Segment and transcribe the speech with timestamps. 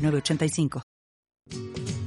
[0.00, 1.99] 985.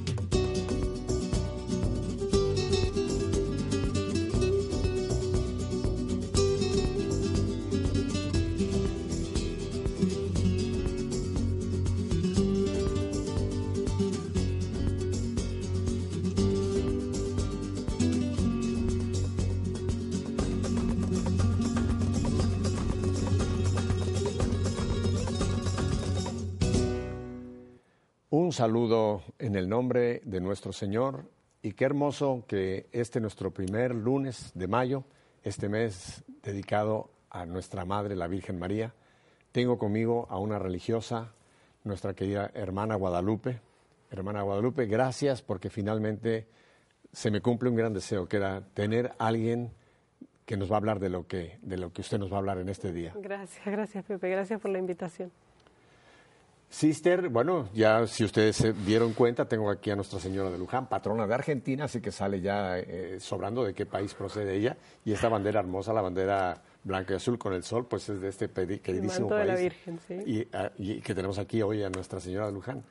[28.54, 31.26] Un saludo en el nombre de nuestro Señor
[31.64, 35.06] y qué hermoso que este nuestro primer lunes de mayo,
[35.42, 38.94] este mes dedicado a nuestra Madre, la Virgen María,
[39.52, 41.34] tengo conmigo a una religiosa,
[41.84, 43.60] nuestra querida hermana Guadalupe.
[44.12, 46.48] Hermana Guadalupe, gracias porque finalmente
[47.12, 49.74] se me cumple un gran deseo, que era tener alguien
[50.46, 52.40] que nos va a hablar de lo que, de lo que usted nos va a
[52.40, 53.14] hablar en este día.
[53.16, 55.32] Gracias, gracias Pepe, gracias por la invitación.
[56.74, 60.90] Sister, bueno, ya si ustedes se dieron cuenta, tengo aquí a Nuestra Señora de Luján,
[60.90, 64.76] patrona de Argentina, así que sale ya eh, sobrando de qué país procede ella.
[65.06, 68.30] Y esta bandera hermosa, la bandera blanca y azul con el sol, pues es de
[68.30, 69.42] este queridísimo país.
[69.42, 70.48] de la Virgen, sí.
[70.52, 72.84] Ah, y, que tenemos aquí hoy a Nuestra Señora de Luján.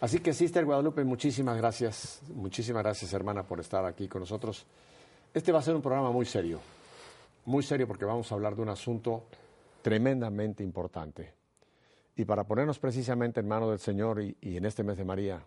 [0.00, 4.66] Así que, Sister Guadalupe, muchísimas gracias, muchísimas gracias, hermana, por estar aquí con nosotros.
[5.32, 6.58] Este va a ser un programa muy serio,
[7.44, 9.28] muy serio porque vamos a hablar de un asunto
[9.80, 11.45] tremendamente importante
[12.16, 15.42] y para ponernos precisamente en mano del Señor y, en este mes de María,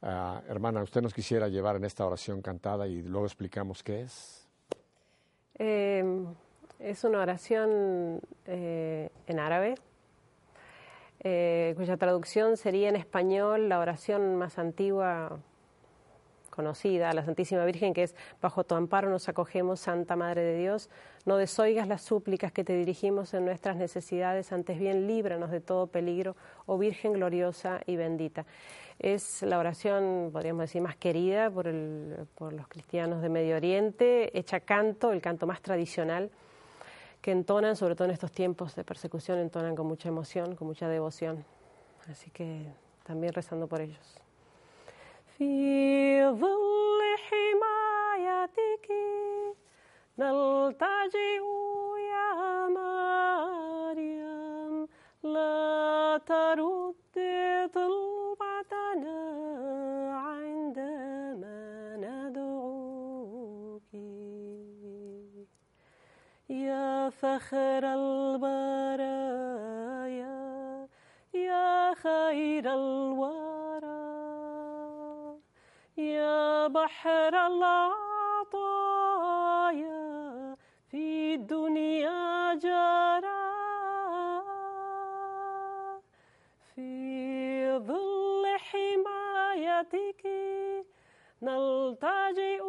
[0.00, 4.48] ah, hermana, ¿usted nos quisiera llevar en esta oración cantada y luego explicamos qué es?
[5.56, 6.26] Em,
[6.78, 9.74] es una oración eh, en árabe,
[11.20, 15.40] eh, cuya traducción sería en español la oración más antigua
[16.52, 20.58] conocida, a la Santísima Virgen, que es, bajo tu amparo nos acogemos, Santa Madre de
[20.58, 20.88] Dios,
[21.24, 25.88] no desoigas las súplicas que te dirigimos en nuestras necesidades, antes bien líbranos de todo
[25.88, 26.36] peligro,
[26.66, 28.46] oh Virgen gloriosa y bendita.
[29.00, 31.66] Es la oración, podríamos decir, más querida por,
[32.36, 36.30] por los cristianos de Medio Oriente, hecha canto, el canto más tradicional,
[37.20, 40.88] que entonan, sobre todo en estos tiempos de persecución, entonan con mucha emoción, con mucha
[40.88, 41.44] devoción.
[42.10, 42.66] Así que
[43.04, 44.21] también rezando por ellos.
[45.42, 48.88] في ظل حمايتك.
[50.18, 51.44] نلتجئ
[52.12, 52.32] يا
[52.78, 54.74] مريم.
[55.22, 57.16] لا ترد
[57.74, 59.20] طلبتنا
[60.28, 61.60] عندما
[62.04, 63.92] ندعوك.
[66.50, 68.82] يا فخر البرايا.
[71.34, 73.42] يا خير الورى
[75.96, 78.56] يا بحر العطايا
[80.90, 83.42] في الدنيا جرى.
[86.74, 90.26] في ظل حمايتك
[91.42, 92.64] نلتجئ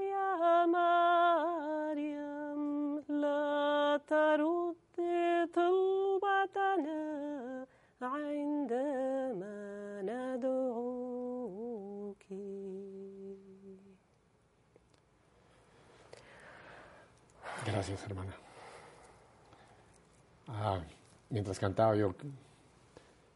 [0.00, 2.62] يا مريم
[3.08, 4.45] لا ترد
[17.76, 18.34] Gracias, hermana.
[20.48, 20.80] Ah,
[21.28, 22.14] mientras cantaba yo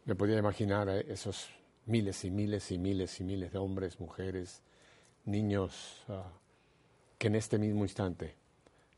[0.07, 1.51] me podía imaginar esos
[1.85, 4.63] miles y miles y miles y miles de hombres, mujeres,
[5.27, 6.25] niños ah,
[7.19, 8.35] que en este mismo instante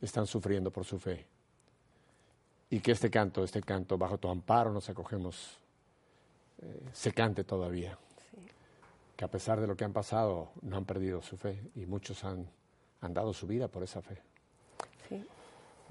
[0.01, 1.27] están sufriendo por su fe.
[2.71, 5.59] Y que este canto, este canto, bajo tu amparo nos acogemos,
[6.59, 7.99] eh, se cante todavía.
[9.17, 12.23] Que a pesar de lo que han pasado, no han perdido su fe y muchos
[12.23, 12.47] han
[13.01, 14.23] dado su vida por esa fe.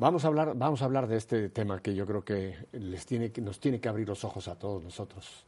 [0.01, 3.31] Vamos a hablar, vamos a hablar de este tema que yo creo que les tiene,
[3.39, 5.45] nos tiene que abrir los ojos a todos nosotros.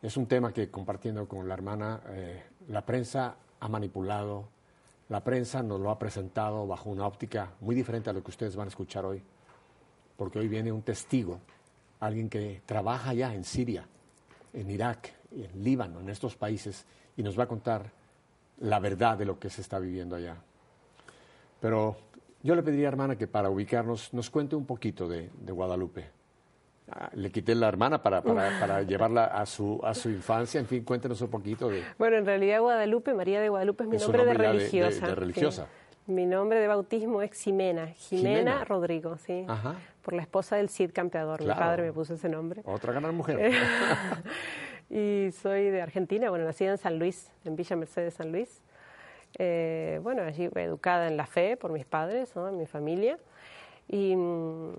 [0.00, 4.46] Es un tema que compartiendo con la hermana, eh, la prensa ha manipulado,
[5.08, 8.54] la prensa nos lo ha presentado bajo una óptica muy diferente a lo que ustedes
[8.54, 9.20] van a escuchar hoy,
[10.16, 11.40] porque hoy viene un testigo,
[11.98, 13.84] alguien que trabaja ya en Siria,
[14.52, 16.84] en Irak, en Líbano, en estos países,
[17.16, 17.90] y nos va a contar
[18.60, 20.36] la verdad de lo que se está viviendo allá.
[21.60, 22.05] Pero
[22.46, 26.06] yo le pediría, hermana, que para ubicarnos nos cuente un poquito de, Guadalupe.
[26.92, 30.60] ah, le quité la hermana para, para, para, llevarla a su, a su infancia.
[30.60, 31.82] En fin, cuéntenos un poquito de...
[31.98, 35.06] Bueno, en realidad Guadalupe, María de Guadalupe es mi nombre, de religiosa.
[35.08, 35.66] De, religiosa.
[36.06, 39.44] Mi nombre de bautismo es Ximena, Jimena, Rodrigo, sí.
[39.48, 39.74] Ajá.
[40.02, 41.42] Por la esposa del Cid Campeador.
[41.42, 42.62] Mi padre me puso ese nombre.
[42.64, 43.52] Otra gran mujer.
[44.88, 48.62] y soy de Argentina, bueno, nacida en San Luis, en Villa Mercedes, San Luis.
[49.38, 52.48] Eh, bueno, allí educada en la fe por mis padres, ¿no?
[52.48, 53.18] en mi familia.
[53.88, 54.72] Y mm,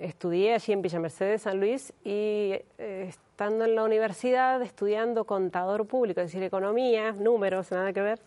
[0.00, 5.86] estudié allí en Villa Mercedes, San Luis, y eh, estando en la universidad, estudiando contador
[5.86, 8.20] público, es decir, economía, números, nada que ver,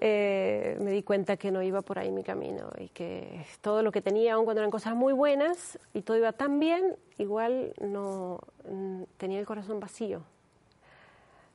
[0.00, 3.92] eh, me di cuenta que no iba por ahí mi camino y que todo lo
[3.92, 8.40] que tenía, aun cuando eran cosas muy buenas y todo iba tan bien, igual no
[8.68, 10.22] mm, tenía el corazón vacío.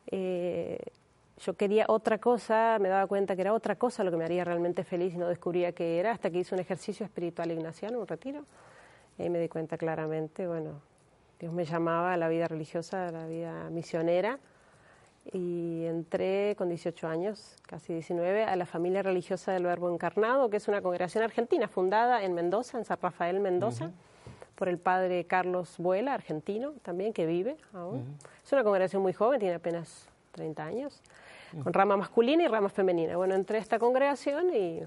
[0.08, 0.80] Eh,
[1.40, 4.44] yo quería otra cosa, me daba cuenta que era otra cosa lo que me haría
[4.44, 8.08] realmente feliz y no descubría qué era hasta que hice un ejercicio espiritual ignaciano, un
[8.08, 8.44] retiro,
[9.18, 10.82] y me di cuenta claramente, bueno,
[11.40, 14.40] Dios me llamaba a la vida religiosa, a la vida misionera
[15.32, 20.58] y entré con 18 años, casi 19, a la familia religiosa del Verbo Encarnado, que
[20.58, 23.92] es una congregación argentina fundada en Mendoza, en San Rafael, Mendoza,
[24.56, 28.18] por el padre Carlos Buela, argentino también, que vive aún.
[28.44, 31.02] Es una congregación muy joven, tiene apenas 30 años,
[31.64, 33.18] con rama masculina y rama femenina.
[33.18, 34.82] Bueno, entré a esta congregación y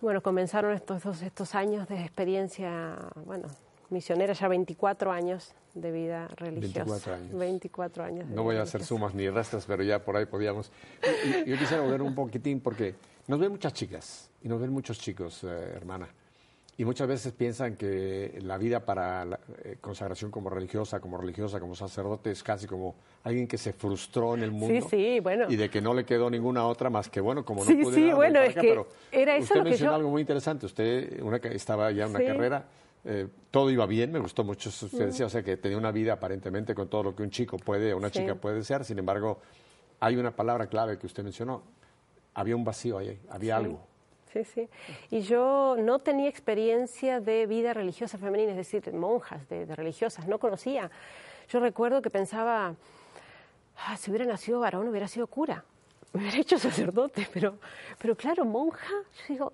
[0.00, 3.48] bueno, comenzaron estos, estos años de experiencia, bueno,
[3.90, 6.84] misionera, ya 24 años de vida religiosa.
[6.84, 7.38] 24 años.
[7.38, 8.28] 24 años.
[8.28, 10.70] no voy a hacer sumas ni restas, pero ya por ahí podíamos.
[11.46, 12.94] yo quisiera volver un poquitín porque
[13.26, 16.08] nos ven muchas chicas y nos ven muchos chicos, eh, hermana.
[16.80, 21.58] Y muchas veces piensan que la vida para la eh, consagración como religiosa, como religiosa,
[21.58, 22.94] como sacerdote es casi como
[23.24, 24.86] alguien que se frustró en el mundo.
[24.88, 25.46] Sí, sí, bueno.
[25.48, 27.96] Y de que no le quedó ninguna otra más que, bueno, como no sí, pude
[27.96, 29.96] Sí, bueno, es acá, que pero era eso usted lo que mencionó yo...
[29.96, 30.66] algo muy interesante.
[30.66, 32.26] Usted una, estaba ya en una Sí.
[32.26, 32.64] carrera
[33.04, 35.90] eh, todo iba bien, me gustó mucho que usted decía, o sea, que tenía una
[35.90, 38.20] vida aparentemente con todo lo que un chico puede una Sí.
[38.20, 39.40] chica puede desear, sin embargo,
[39.98, 41.62] hay una palabra clave que usted mencionó,
[42.34, 43.64] había un vacío ahí, había Sí.
[43.64, 43.84] algo.
[44.32, 44.68] Sí, sí.
[45.10, 49.74] Y yo no tenía experiencia de vida religiosa femenina, es decir, de monjas, de, de
[49.74, 50.90] religiosas, no conocía.
[51.48, 52.74] Yo recuerdo que pensaba,
[53.76, 55.64] ah, si hubiera nacido varón hubiera sido cura,
[56.12, 57.58] me hubiera hecho sacerdote, pero,
[57.98, 59.52] pero claro, monja, yo digo,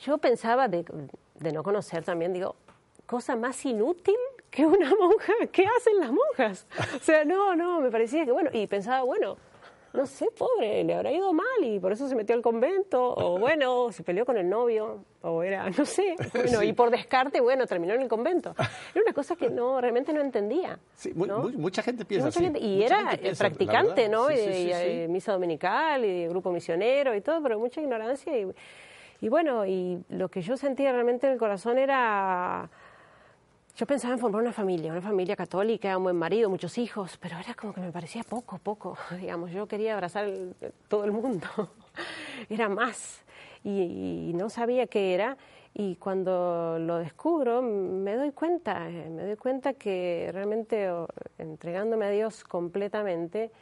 [0.00, 0.84] yo pensaba de
[1.52, 2.56] no conocer también, digo,
[3.08, 4.16] cosa más inútil
[4.50, 6.66] que una monja, ¿qué hacen las monjas?
[6.94, 9.36] O sea, no, no, me parecía que bueno, y pensaba, bueno,
[9.92, 13.38] no sé, pobre, le habrá ido mal y por eso se metió al convento, o
[13.38, 17.66] bueno, se peleó con el novio, o era, no sé, bueno, y por descarte, bueno,
[17.66, 18.54] terminó en el convento.
[18.94, 20.78] Era una cosa que no, realmente no entendía.
[20.94, 22.44] Sí, mucha gente piensa Mucha así.
[22.44, 24.08] gente- y mucha era gente piensa, la practicante.
[24.08, 24.28] ¿no?
[24.28, 28.38] Sí, y, eh, misa dominical y grupo misionero y todo, pero mucha ignorancia.
[28.38, 28.46] Y,
[29.20, 32.68] y bueno, y lo que yo sentía realmente en el corazón era.
[33.78, 37.38] Yo pensaba en formar una familia, una familia católica, un buen marido, muchos hijos, pero
[37.38, 38.98] era como que me parecía poco, poco.
[39.20, 40.28] Digamos, yo quería abrazar
[40.88, 41.46] todo el mundo.
[42.50, 43.22] Era más.
[43.62, 45.36] Y, y no sabía qué era.
[45.74, 50.90] Y cuando lo descubro, me doy cuenta, eh, me doy cuenta que realmente
[51.38, 53.52] entregándome a Dios completamente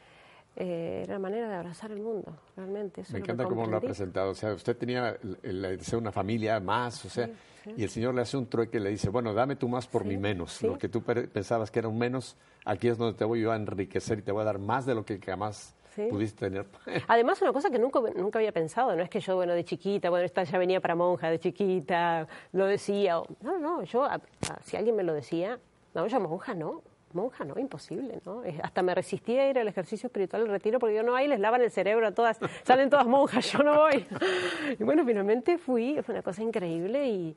[0.56, 3.03] eh, era la manera de abrazar el mundo, realmente.
[3.03, 4.31] Eso Me lo encanta cómo lo ha presentado.
[4.31, 7.29] O sea, usted tenía el, el de una familia más, o sea,
[7.76, 10.05] y el Señor le hace un trueque y le dice, bueno, dame tú más por
[10.05, 10.53] mi menos.
[10.53, 10.67] sí.
[10.67, 13.53] Lo que tú pe- pensabas que era un menos, aquí es donde te voy yo
[13.53, 16.08] a enriquecer y te voy a dar más de lo que jamás Sí.
[16.11, 16.66] pudiste tener.
[17.09, 20.11] Además, una cosa que nunca, nunca había pensado, no es que yo, bueno, de chiquita,
[20.11, 23.19] bueno, esta ya venía para monja de chiquita, lo decía.
[23.19, 25.59] o- no, no, yo, a- a- si alguien me lo decía,
[25.95, 26.83] no, yo monja no,
[27.16, 28.42] monja no, imposible, ¿no?
[28.62, 31.40] Hasta me resistía a ir al ejercicio espiritual, al retiro, porque yo no, ahí les
[31.40, 34.06] lavan el cerebro a todas, salen todas monjas, yo no voy.
[34.78, 37.37] Y bueno, finalmente fui, fue una cosa increíble y,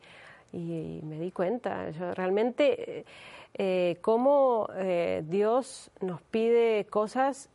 [0.51, 3.05] y me di cuenta, yo realmente, eh,
[3.53, 7.49] eh, cómo eh, Dios nos pide cosas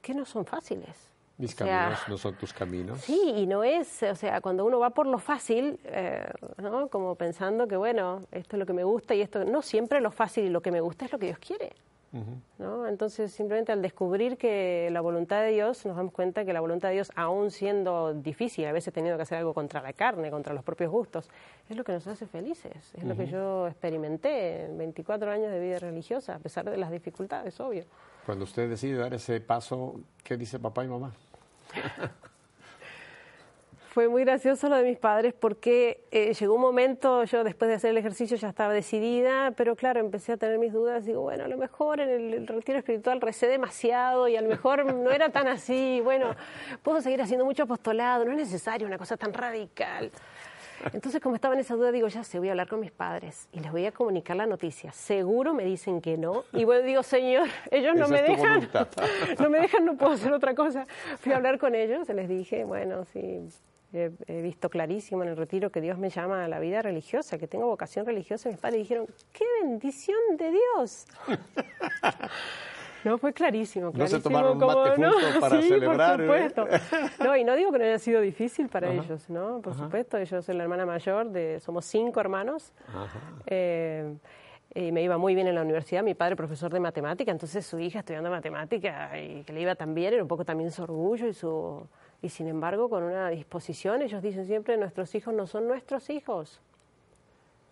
[0.00, 1.11] que no son fáciles.
[1.42, 3.00] Mis O sea, caminos no son tus caminos.
[3.00, 6.24] Sí, y no es, o sea, cuando uno va por lo fácil, eh,
[6.58, 6.86] ¿no?
[6.86, 10.12] Como pensando que, bueno, esto es lo que me gusta y esto, no siempre lo
[10.12, 11.72] fácil y lo que me gusta es lo que Dios quiere.
[12.58, 12.86] ¿no?
[12.86, 16.88] Entonces, simplemente al descubrir que la voluntad de Dios, nos damos cuenta que la voluntad
[16.88, 20.52] de Dios, aún siendo difícil, a veces teniendo que hacer algo contra la carne, contra
[20.52, 21.30] los propios gustos,
[21.68, 22.94] es lo que nos hace felices.
[22.94, 26.90] Es lo que yo experimenté en 24 años de vida religiosa, a pesar de las
[26.90, 27.84] dificultades, obvio.
[28.26, 31.12] Cuando usted decide dar ese paso, ¿qué dice papá y mamá?
[33.92, 37.74] Fue muy gracioso lo de mis padres porque eh, llegó un momento, yo después de
[37.74, 41.44] hacer el ejercicio ya estaba decidida, pero claro, empecé a tener mis dudas, digo, bueno,
[41.44, 45.10] a lo mejor en el, el retiro espiritual recé demasiado y a lo mejor no
[45.10, 46.34] era tan así, bueno,
[46.82, 50.10] puedo seguir haciendo mucho apostolado, no es necesario una cosa tan radical.
[50.92, 53.48] Entonces, como estaba en esa duda, digo, ya sé, voy a hablar con mis padres
[53.52, 54.92] y les voy a comunicar la noticia.
[54.92, 56.44] Seguro me dicen que no.
[56.52, 58.68] Y bueno, digo, Señor, ellos no me dejan.
[59.38, 60.86] no me dejan, no puedo hacer otra cosa.
[61.18, 63.48] Fui a hablar con ellos, les dije, bueno, sí,
[63.92, 67.46] he, visto clarísimo en el retiro que Dios me llama a la vida religiosa, que
[67.46, 68.48] tengo vocación religiosa.
[68.48, 71.06] Mis padres dijeron, ¡qué bendición de Dios!
[73.04, 74.18] No, fue clarísimo, clarísimo.
[74.18, 76.26] No se tomaron un mate juntos para sí, celebrar.
[76.26, 76.48] por ¿eh?
[76.50, 77.24] supuesto.
[77.24, 79.60] No, y no digo que no haya sido difícil para ellos, ¿no?
[79.60, 82.72] Por supuesto, yo soy la hermana mayor, de, somos cinco hermanos.
[83.46, 84.14] Eh,
[84.74, 87.78] y me iba muy bien en la universidad, mi padre profesor de matemática, entonces su
[87.78, 91.26] hija estudiando matemática y que le iba tan bien, era un poco también su orgullo
[91.26, 91.86] y su...
[92.22, 96.62] Y sin embargo, con una disposición, ellos dicen siempre, nuestros hijos no son nuestros hijos,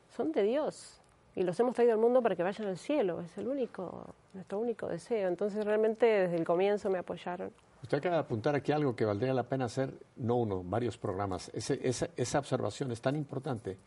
[0.09, 1.00] son de Dios
[1.41, 4.59] y los hemos traído al mundo para que vayan al cielo, es el único, nuestro
[4.59, 5.27] único deseo.
[5.27, 7.51] Entonces realmente desde el comienzo me apoyaron.
[7.83, 11.51] Usted acaba de apuntar aquí algo que valdría la pena hacer, no uno, varios programas.
[11.55, 13.79] esa, esa, observación es tan importante.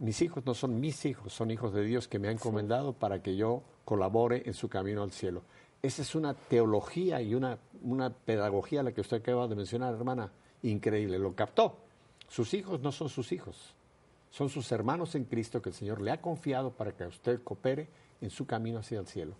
[0.00, 3.22] Mis hijos no son mis hijos, son hijos de Dios que me han encomendado para
[3.22, 5.42] que yo colabore en su camino al cielo.
[5.82, 10.32] Esa es una teología y una, una pedagogía la que usted acaba de mencionar, hermana,
[10.64, 11.20] increíble.
[11.20, 11.76] Lo captó.
[12.26, 13.76] Sus hijos no son sus hijos
[14.30, 17.88] son sus hermanos en Cristo que el Señor le ha confiado para que usted coopere
[18.20, 19.34] en su camino hacia el cielo.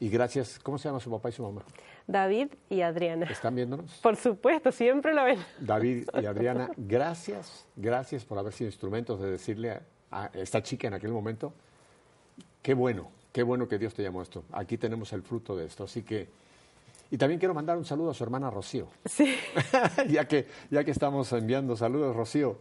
[0.00, 1.62] Y gracias, ¿cómo se llama su papá y su mamá?
[2.06, 3.26] David y Adriana.
[3.26, 3.92] ¿Están viéndonos?
[4.00, 5.38] Por supuesto, siempre lo ven.
[5.58, 9.80] David y Adriana, gracias, gracias por haber sido instrumentos de decirle
[10.12, 11.52] a, esta chica en aquel momento,
[12.62, 14.44] qué bueno, qué bueno que Dios te llamó esto.
[14.52, 15.84] Aquí tenemos el fruto de esto.
[15.84, 16.28] Así que,
[17.10, 18.86] y también quiero mandar un saludo a su hermana Rocío.
[19.04, 19.34] Sí.
[20.08, 22.56] ya, que, ya que estamos enviando saludos, Rocío.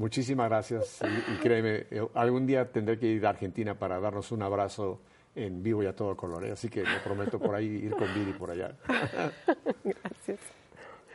[0.00, 4.40] Muchísimas gracias y, créeme, eh, algún día tendré que ir a Argentina para darnos un
[4.40, 4.98] abrazo
[5.34, 6.52] en vivo y a todo color, ¿eh?
[6.52, 8.72] así que me prometo por ahí ir con Viri por allá.
[9.84, 10.40] Gracias.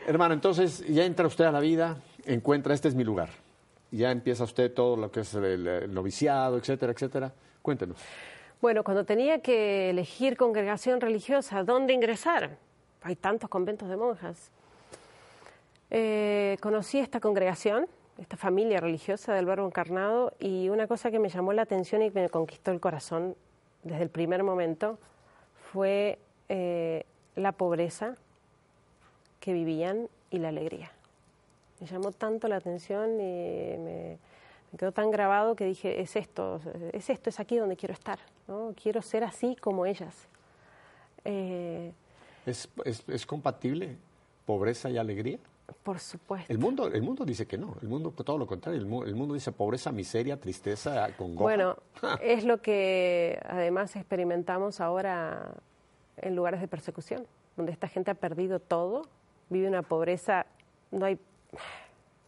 [0.06, 3.30] Hermano, entonces ya entra usted a la vida, encuentra, este es mi lugar.
[3.89, 7.34] Ya empieza usted todo lo que es el, noviciado, etcétera, etcétera.
[7.63, 7.98] Cuéntenos.
[8.62, 12.60] Bueno, cuando tenía que elegir congregación religiosa, ¿dónde ingresar?
[13.01, 14.51] Hay tantos conventos de monjas.
[15.89, 21.29] Eh, conocí esta congregación, esta familia religiosa del Verbo encarnado y una cosa que me
[21.29, 23.36] llamó la atención y me conquistó el corazón
[23.84, 24.98] desde el primer momento
[25.72, 26.17] fue
[26.48, 27.05] eh,
[27.36, 28.15] la pobreza
[29.39, 30.91] que vivían y la alegría.
[31.79, 34.17] Me llamó tanto la atención y me,
[34.77, 36.62] quedó tan grabado que dije, es esto,
[36.93, 38.74] es esto, es aquí donde quiero estar, ¿no?
[38.81, 40.27] quiero ser así como ellas.
[41.25, 41.91] Eh,
[42.45, 43.98] ¿Es, es compatible
[44.45, 45.39] pobreza y alegría?
[45.84, 46.51] Por supuesto.
[46.51, 49.51] El mundo, el mundo dice que no, el mundo todo lo contrario, el, mundo dice
[49.51, 51.43] pobreza, miseria, tristeza, congoja.
[51.43, 51.77] Bueno,
[52.22, 55.53] es lo que además experimentamos ahora
[56.17, 59.03] en lugares de persecución, donde esta gente ha perdido todo,
[59.50, 60.45] vive una pobreza,
[60.91, 61.19] no hay...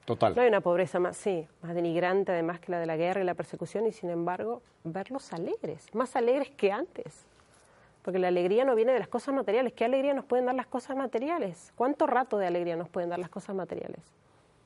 [0.06, 0.34] Total.
[0.36, 3.26] No hay una pobreza más, sí, más denigrante además que la de la guerra y
[3.26, 7.26] la persecución, y sin embargo, verlos alegres, más alegres que antes
[8.08, 9.74] porque la alegría no viene de las cosas materiales.
[9.74, 11.74] ¿Qué alegría nos pueden dar las cosas materiales?
[11.76, 14.00] ¿Cuánto rato de alegría nos pueden dar las cosas materiales?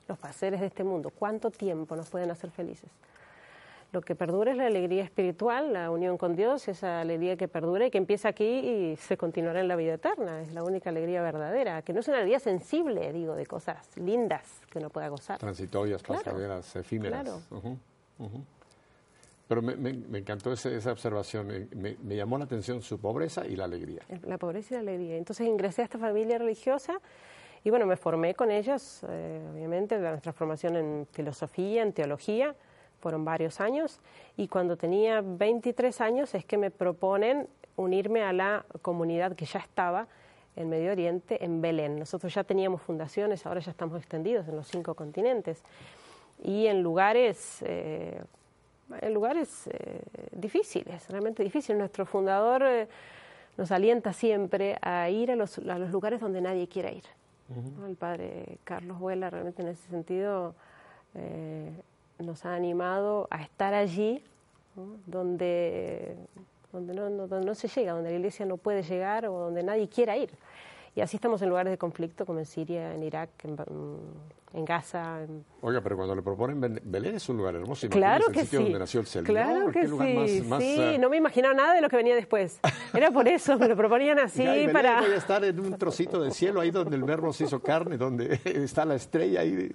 [0.08, 1.10] Los placeres de este mundo.
[1.10, 2.92] ¿Cuánto tiempo nos pueden hacer felices?
[3.94, 7.88] Lo que perdura es la alegría espiritual, la unión con Dios, esa alegría que perdura
[7.88, 10.40] y que empieza aquí y se continuará en la vida eterna.
[10.44, 14.44] Es la única alegría verdadera, que no es una alegría sensible, digo, de cosas lindas
[14.70, 15.40] que uno pueda gozar.
[15.40, 17.24] Transitorias, pasajeras, efímeras.
[17.24, 17.42] Claro.
[19.52, 23.58] Pero me, me, encantó esa, esa observación, me, me, llamó la atención su pobreza y
[23.58, 24.02] la alegría.
[24.24, 25.18] La pobreza y la alegría.
[25.18, 27.02] Entonces ingresé a esta familia religiosa
[27.62, 32.56] y bueno, me formé con ellos, eh, obviamente, nuestra formación en filosofía, en teología,
[33.02, 34.00] fueron varios años,
[34.38, 39.60] y cuando tenía 23 años es que me proponen unirme a la comunidad que ya
[39.60, 40.08] estaba
[40.56, 42.00] en Medio Oriente, en Belén.
[42.00, 45.62] Nosotros ya teníamos fundaciones, ahora ya estamos extendidos en los cinco continentes
[46.42, 48.22] y en lugares eh,
[49.10, 51.78] lugares eh, difíciles, realmente difíciles.
[51.78, 52.88] Nuestro fundador eh,
[53.58, 57.04] nos alienta siempre a ir a los, a los lugares donde nadie quiera ir.
[57.86, 60.56] El padre Carlos Vuela realmente en ese sentido
[61.16, 61.70] eh,
[62.20, 64.24] nos ha animado a estar allí
[65.06, 66.16] donde,
[66.72, 69.90] donde no, donde no se llega, donde la iglesia no puede llegar o donde nadie
[69.90, 70.30] quiera ir.
[70.96, 73.58] Y así estamos en lugares de conflicto como en Siria, en Irak, en,
[74.54, 75.26] en Gaza.
[75.62, 77.88] Oiga, pero cuando le proponen Belén es un lugar hermoso.
[77.90, 78.64] Claro que el sitio sí.
[78.66, 79.24] donde nació el.
[79.24, 80.42] Claro que sí.
[80.60, 82.60] sí, eh, no me imaginaba nada de lo que venía después.
[82.94, 85.02] Era por eso, me lo proponían así para...
[85.02, 87.98] Voy a estar en un trocito de cielo, ahí donde el verbo se hizo carne,
[87.98, 89.42] donde está la estrella.
[89.42, 89.72] Ahí.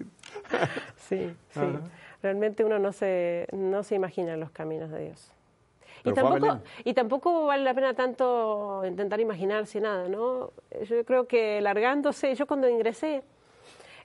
[0.97, 1.61] sí, sí.
[2.23, 5.33] Realmente uno no se, no se imagina los caminos de Dios
[6.11, 10.53] y tampoco, y tampoco vale la pena tanto intentar imaginarse nada, ¿no?
[10.89, 13.23] Yo creo que largándose, yo cuando ingresé,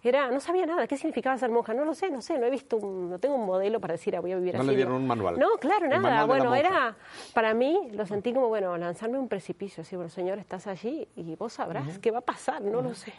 [0.04, 1.74] Era, no sabía nada, ¿qué significaba ser monja?
[1.74, 4.20] No lo sé, no sé, no he visto, no tengo un modelo para decir, ah,
[4.20, 4.66] voy a vivir así.
[4.66, 5.38] No le dieron un manual.
[5.38, 6.26] No, claro, nada.
[6.26, 6.96] Bueno, era,
[7.34, 11.36] para mí, lo sentí como, bueno, lanzarme un precipicio, así, bueno, Señor, estás allí y
[11.36, 13.14] vos sabrás qué va a pasar, no lo sé.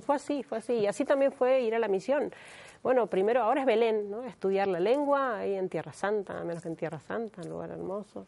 [0.00, 0.74] fue así, fue así.
[0.74, 2.32] Y así también fue ir a la misión.
[2.82, 4.24] Bueno, primero, ahora es Belén, ¿no?
[4.24, 8.26] Estudiar la lengua ahí en Tierra Santa, menos que en Tierra Santa, un lugar hermoso.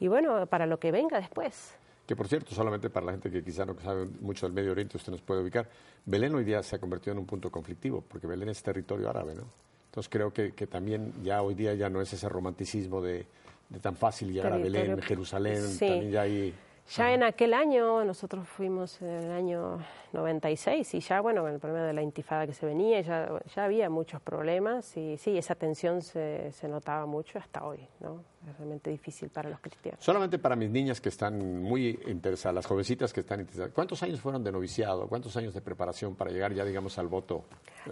[0.00, 1.76] Y bueno, para lo que venga después.
[2.10, 4.96] Que por cierto, solamente para la gente que quizá no sabe mucho del Medio Oriente,
[4.96, 5.68] usted nos puede ubicar.
[6.04, 9.36] Belén hoy día se ha convertido en un punto conflictivo, porque Belén es territorio árabe,
[9.36, 9.44] ¿no?
[9.86, 13.26] Entonces creo que, que también ya hoy día ya no es ese romanticismo de,
[13.68, 16.52] de tan fácil llegar a Belén, Jerusalén, también ya hay
[16.96, 19.78] ya en aquel año, nosotros fuimos en el año
[20.12, 23.64] 96 y ya, bueno, con el problema de la intifada que se venía, ya, ya
[23.64, 28.24] había muchos problemas y sí, esa tensión se, se, notaba mucho hasta hoy, ¿no?
[28.48, 30.02] Es realmente difícil para los cristianos.
[30.02, 34.20] Solamente para mis niñas que están muy interesadas, las jovencitas que están interesadas, ¿cuántos años
[34.20, 35.06] fueron de noviciado?
[35.06, 37.44] ¿Cuántos años de preparación para llegar ya, digamos, al voto?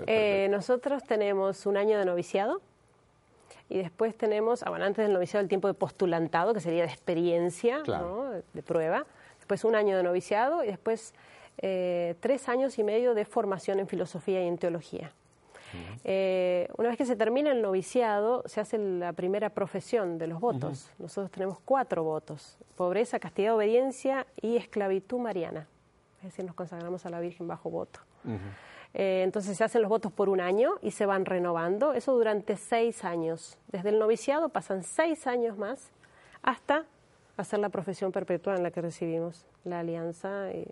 [0.07, 2.61] Eh, nosotros tenemos un año de noviciado
[3.69, 6.89] y después tenemos, ah, bueno, antes del noviciado, el tiempo de postulantado, que sería de
[6.89, 9.05] experiencia, de, prueba.
[9.37, 11.15] Después un año de noviciado y después
[11.59, 15.13] eh, tres años y medio de formación en filosofía y en teología.
[16.05, 20.41] Eh, una vez que se termina el noviciado, se hace la primera profesión de los
[20.41, 20.91] votos.
[20.99, 25.67] Nosotros tenemos cuatro votos, pobreza, castidad, obediencia y esclavitud mariana.
[26.19, 28.01] Es decir, nos consagramos a la Virgen bajo voto.
[28.95, 32.57] Eh, entonces se hacen los votos por un año y se van renovando, eso durante
[32.57, 33.59] seis años.
[33.69, 35.91] Desde el noviciado pasan seis años más
[36.43, 36.85] hasta
[37.37, 40.51] hacer la profesión perpetua en la que recibimos la alianza.
[40.53, 40.67] Y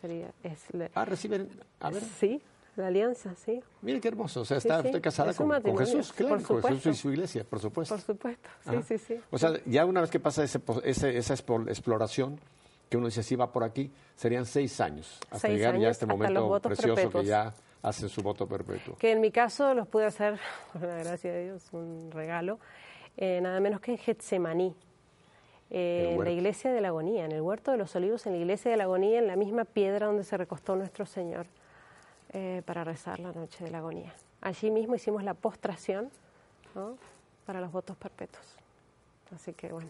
[0.00, 1.48] sería, es ah, reciben,
[1.80, 2.02] a ver.
[2.02, 2.40] Sí,
[2.76, 3.62] la alianza, sí.
[3.80, 7.10] Mire qué hermoso, o sea, está usted casada con, Jesús, claro, con Jesús y su
[7.10, 7.94] iglesia, por supuesto.
[7.94, 9.20] Por supuesto, sí, sí, sí.
[9.30, 12.38] O sea, ya una vez que pasa ese, esa exploración,
[12.88, 16.06] que uno dice, si va por aquí, serían seis años hasta llegar ya a este
[16.06, 17.52] momento precioso que ya
[17.82, 18.96] hacen su voto perpetuo.
[18.96, 20.38] Que en mi caso los pude hacer,
[20.72, 22.58] por la gracia de Dios, un regalo,
[23.16, 24.74] eh, nada menos que en Getsemaní,
[25.70, 28.38] eh, en la iglesia de la agonía, en el huerto de los olivos, en la
[28.38, 31.46] iglesia de la agonía, en la misma piedra donde se recostó nuestro Señor
[32.32, 34.14] eh, para rezar la noche de la agonía.
[34.40, 36.10] Allí mismo hicimos la postración
[37.46, 38.44] para los votos perpetuos.
[39.34, 39.88] Así que bueno.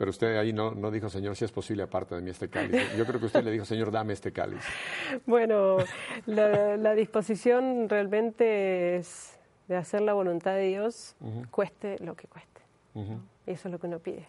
[0.00, 2.96] Pero usted ahí no, no dijo, Señor, si es posible, aparte de mí este cáliz.
[2.96, 4.62] Yo creo que usted le dijo, Señor, dame este cáliz.
[5.26, 5.76] Bueno,
[6.24, 11.16] la, disposición realmente es de hacer la voluntad de Dios,
[11.50, 12.62] cueste lo que cueste.
[13.44, 14.26] Eso es lo que uno pide.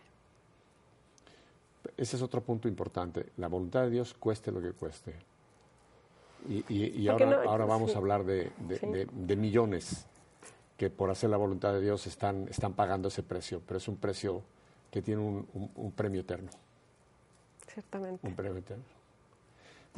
[1.95, 3.27] Ese es otro punto importante.
[3.37, 5.15] La voluntad de Dios cueste lo que cueste.
[6.49, 10.05] Y, y, ahora, ahora vamos a hablar de, de, millones
[10.75, 13.95] que por hacer la voluntad de Dios están, están pagando ese precio, pero es un
[13.95, 14.43] precio
[14.91, 16.49] que tiene un, premio eterno.
[17.67, 18.27] Ciertamente.
[18.27, 18.83] Un premio eterno.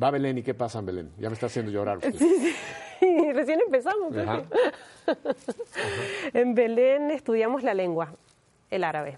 [0.01, 1.12] Va Belén y qué pasa en Belén.
[1.17, 2.13] Ya me está haciendo llorar usted.
[2.13, 2.56] Sí,
[2.99, 3.32] sí.
[3.34, 4.13] Recién empezamos.
[6.34, 8.13] En Belén estudiamos la lengua,
[8.69, 9.17] el árabe.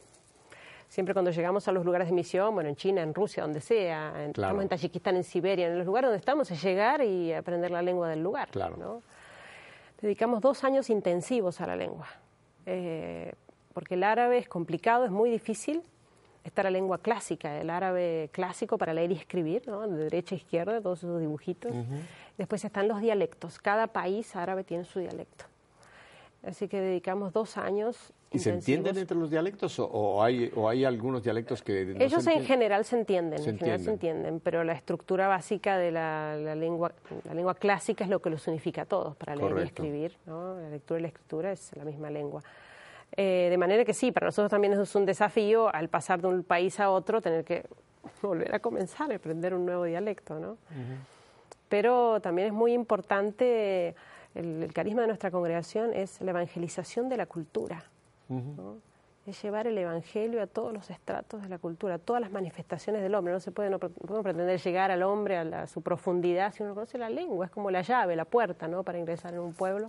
[0.90, 4.24] Siempre cuando llegamos a los lugares de misión, bueno, en China, en Rusia, donde sea,
[4.24, 7.70] en, estamos en Tayikistán, en Siberia, en los lugares donde estamos, es llegar y aprender
[7.70, 8.50] la lengua del lugar.
[8.50, 9.02] Claro.
[10.02, 12.08] Dedicamos dos años intensivos a la lengua.
[12.66, 13.34] Eh,
[13.76, 15.84] porque el árabe es complicado, es muy difícil.
[16.46, 19.86] Está la lengua clásica, el árabe clásico para leer y escribir, ¿no?
[19.86, 21.74] de derecha a izquierda, todos esos dibujitos.
[22.38, 25.46] Después están los dialectos, cada país árabe tiene su dialecto.
[26.46, 28.14] Así que dedicamos dos años.
[28.32, 31.96] ¿Y se entienden entre los dialectos o, hay, o hay algunos dialectos que...
[32.00, 36.38] Ellos en general se entienden, en general se entienden, pero la estructura básica de la,
[36.56, 36.94] lengua,
[37.26, 40.16] la lengua clásica es lo que los unifica a todos para leer y escribir.
[40.28, 40.60] ¿no?
[40.62, 42.42] La lectura y la escritura es la misma lengua.
[43.18, 46.44] Eh, de manera que sí, para nosotros también es un desafío al pasar de un
[46.44, 47.66] país a otro tener que
[48.22, 50.58] volver a comenzar a aprender un nuevo dialecto, ¿no?
[51.70, 53.96] Pero también es muy importante,
[54.36, 57.86] el, carisma de nuestra congregación es la evangelización de la cultura,
[59.26, 63.02] es llevar el evangelio a todos los estratos de la cultura, a todas las manifestaciones
[63.02, 63.34] del hombre.
[63.34, 66.76] No se puede, no, podemos pretender llegar al hombre a, su profundidad si uno no
[66.76, 68.84] conoce la lengua, es como la llave, la puerta, ¿no?
[68.84, 69.88] Para ingresar en un pueblo.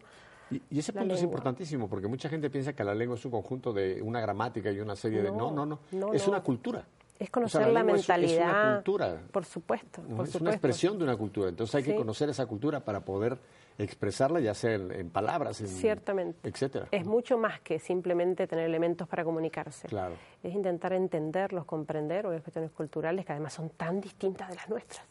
[0.50, 3.72] Y, ese punto es importantísimo, porque mucha gente piensa que la lengua es un conjunto
[3.72, 5.30] de una gramática y una serie de...
[5.30, 6.84] No, no, no, es una cultura.
[7.18, 8.48] Es conocer la, mentalidad.
[8.48, 9.22] Es, una cultura.
[9.32, 10.02] Por supuesto.
[10.22, 11.48] es una expresión de una cultura.
[11.48, 13.38] Entonces hay que conocer esa cultura para poder
[13.78, 16.48] expresarla, ya sea en, palabras, en, Ciertamente.
[16.48, 16.88] etcétera.
[16.90, 19.88] Es mucho más que simplemente tener elementos para comunicarse.
[19.88, 20.14] Claro.
[20.42, 25.06] Es intentar entenderlos, comprender, o cuestiones culturales que además son tan distintas de las nuestras.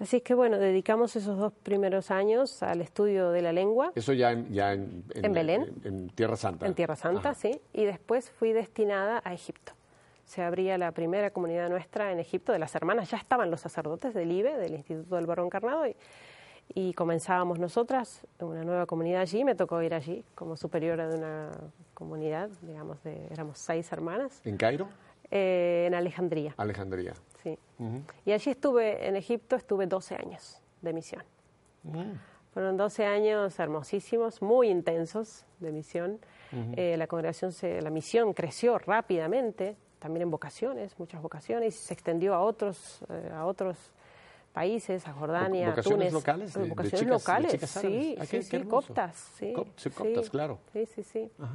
[0.00, 3.92] Así es que bueno, dedicamos esos dos primeros años al estudio de la lengua.
[3.94, 5.74] Eso ya en, ya en, en, Belén.
[5.84, 6.66] En, Tierra Santa.
[6.66, 7.60] En Tierra Santa, sí.
[7.74, 9.72] Y después fui destinada a Egipto.
[10.24, 14.14] se abría la primera comunidad nuestra en Egipto, de las hermanas, ya estaban los sacerdotes
[14.14, 15.94] del IBE, del Instituto del Barro Encarnado, y,
[16.72, 21.50] y comenzábamos nosotras una nueva comunidad allí, me tocó ir allí como superiora de una
[21.94, 24.40] comunidad, digamos, de, éramos seis hermanas.
[24.44, 24.88] ¿En Cairo?
[25.30, 26.54] Eh, en Alejandría.
[26.56, 27.14] Alejandría.
[27.42, 27.58] Sí.
[28.26, 31.22] Y allí estuve, en Egipto, estuve 12 años de misión.
[32.52, 36.18] Fueron 12 años hermosísimos, muy intensos de misión.
[36.76, 41.94] Eh, la congregación, se, la misión creció rápidamente, también en vocaciones, muchas vocaciones, y se
[41.94, 43.76] extendió a otros, eh, a otros
[44.52, 46.12] países, a Jordania, ¿Vocaciones Túnez.
[46.12, 46.54] locales?
[46.54, 48.02] de- de vocaciones chicas- de locales, chicas árabes?
[48.02, 49.52] sí, Ah, sí, qué- sí, qué coptas, sí.
[49.54, 50.30] Cop- sí, coptas, sí.
[50.30, 50.58] claro.
[50.72, 51.30] Sí, sí, sí.
[51.38, 51.54] Ajá.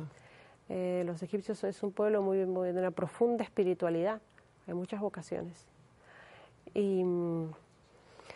[0.70, 4.22] Eh, los egipcios es un pueblo muy, muy de una profunda espiritualidad,
[4.68, 5.68] hay muchas vocaciones.
[6.74, 7.04] Y,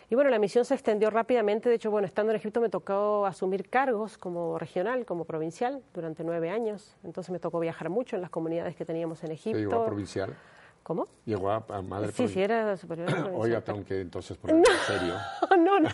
[0.08, 3.26] y bueno, la misión se extendió rápidamente, de hecho, bueno, estando en Egipto me tocó
[3.26, 8.22] asumir cargos como regional, como provincial, durante nueve años, entonces me tocó viajar mucho en
[8.22, 9.84] las comunidades que teníamos en ¿Se llegó a Egipto.
[9.86, 10.34] provincial?
[10.82, 11.08] ¿Cómo?
[11.24, 13.08] Llegó a, a madre Sí, sí, era superior.
[13.34, 15.14] Oiga, tengo que entonces ponerme en serio.
[15.58, 15.88] no, no.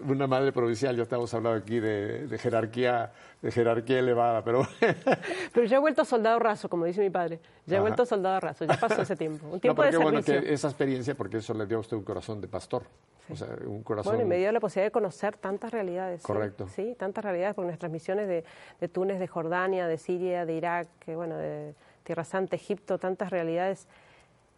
[0.12, 4.66] Una madre provincial, ya estamos hablando aquí de, de jerarquía, de jerarquía elevada, pero
[5.52, 7.40] Pero ya he vuelto soldado raso, como dice mi padre.
[7.66, 7.82] Ya he Ajá.
[7.82, 9.46] vuelto soldado raso, ya pasó ese tiempo.
[9.46, 11.80] Un no, tiempo pero de qué bueno que esa experiencia, porque eso le dio a
[11.80, 12.84] usted un corazón de pastor,
[13.30, 14.12] o sea, un corazón.
[14.12, 16.22] Bueno, y me dio la posibilidad de conocer tantas realidades.
[16.22, 16.68] Correcto.
[16.68, 18.44] Sí, tantas realidades, porque nuestras misiones de,
[18.80, 21.74] de Túnez, de Jordania, de Siria, de Irak, que, bueno, de
[22.04, 23.88] Tierra Santa, Egipto, tantas realidades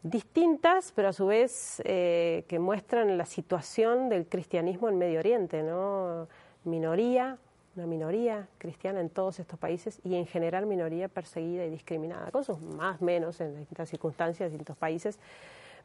[0.03, 5.63] distintas, pero a su vez eh, que muestran la situación del cristianismo en Medio Oriente,
[5.63, 6.29] ¿no?
[6.65, 7.39] Minoría,
[7.77, 12.45] una minoría cristiana en todos estos países y en general minoría perseguida y discriminada, con
[12.45, 15.19] sus más menos en distintas circunstancias, distintos países,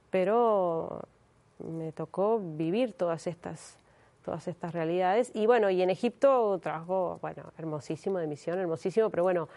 [0.09, 1.01] pero
[1.59, 3.77] me tocó vivir todas estas
[4.23, 5.31] todas estas realidades.
[5.33, 9.49] Y bueno y en Egipto trabajo bueno hermosísimo de misión hermosísimo pero bueno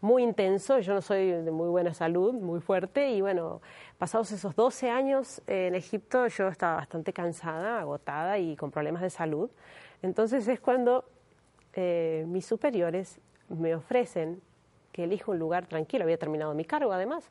[0.00, 0.78] muy intenso.
[0.78, 3.10] Yo no soy de muy buena salud muy fuerte.
[3.10, 3.60] Y bueno
[3.98, 9.02] pasados esos 12 años eh, en Egipto yo estaba bastante cansada agotada y con problemas
[9.02, 9.50] de salud.
[10.02, 11.04] Entonces es cuando
[11.74, 14.40] eh, mis superiores me ofrecen
[14.92, 16.04] que elijo un lugar tranquilo.
[16.04, 17.30] Había terminado mi cargo además.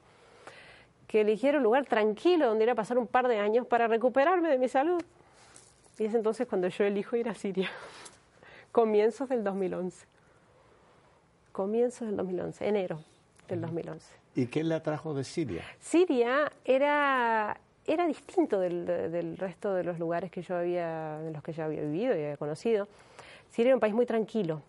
[1.08, 4.50] Que eligiera un lugar tranquilo donde ir a pasar un par de años para recuperarme
[4.50, 5.04] de mi salud.
[6.00, 7.70] Y es entonces cuando yo elijo ir a Siria,
[8.72, 10.08] comienzos del 2011.
[11.52, 13.00] Comienzos del 2011, enero
[13.50, 14.06] del 2011.
[14.36, 15.64] ¿Y qué le atrajo de Siria?
[15.82, 21.44] Siria era, era distinto del, del resto de los lugares que yo había, en los
[21.44, 22.88] que yo había vivido y había conocido.
[23.50, 24.62] Siria era un país muy tranquilo.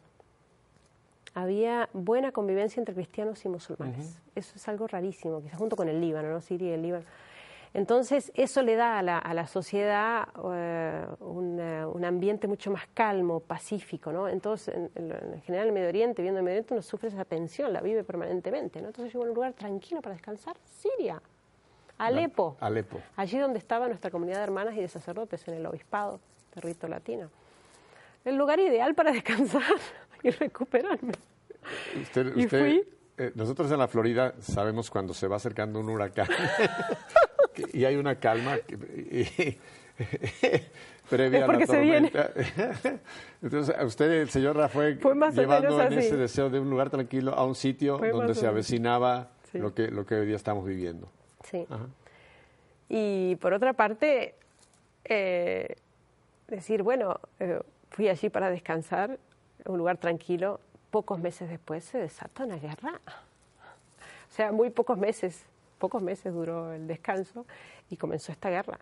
[1.34, 4.18] Había buena convivencia entre cristianos y musulmanes.
[4.34, 6.40] Eso es algo rarísimo, quizás junto con el Líbano, ¿no?
[6.40, 7.04] Siria y el Líbano.
[7.72, 12.88] Entonces, eso le da a la, a la sociedad eh, una- un ambiente mucho más
[12.94, 14.28] calmo, pacífico, ¿no?
[14.28, 17.24] Entonces, en, en- en general, el Medio Oriente, viendo el Medio Oriente, uno sufre esa
[17.24, 18.88] tensión, la vive permanentemente, ¿no?
[18.88, 21.22] Entonces, llegó a un lugar tranquilo para descansar, Siria,
[21.98, 23.00] Alepo, Alepo.
[23.16, 26.18] allí donde estaba nuestra comunidad de hermanas y de sacerdotes, en el obispado
[26.54, 27.30] de rito latino.
[28.24, 29.62] El lugar ideal para descansar
[30.24, 31.12] y recuperarme.
[32.02, 32.84] Usted, ¿Y usted- fui?
[33.18, 36.26] eh, nosotros en la Florida sabemos cuando se va acercando un huracán
[37.72, 39.58] y hay una calma que- y-
[41.10, 42.10] previa Es a la porque se viene.
[42.10, 42.98] tormenta.
[43.42, 46.90] Entonces, a usted, el señor Rafael, Fue más llevando en ese deseo de un lugar
[46.90, 49.58] tranquilo a un sitio Fue donde se avecinaba Sí.
[49.58, 51.08] lo, que, lo que hoy día estamos viviendo.
[51.42, 51.66] Sí.
[51.68, 51.86] Ajá.
[52.88, 54.36] Y por otra parte,
[55.04, 55.74] eh,
[56.46, 57.60] decir, bueno, eh,
[57.90, 59.18] fui allí para descansar,
[59.66, 60.60] un lugar tranquilo.
[60.92, 63.00] Pocos meses después se desata una guerra.
[64.28, 65.44] O sea, muy pocos meses,
[65.80, 67.44] pocos meses duró el descanso
[67.88, 68.78] y comenzó esta guerra.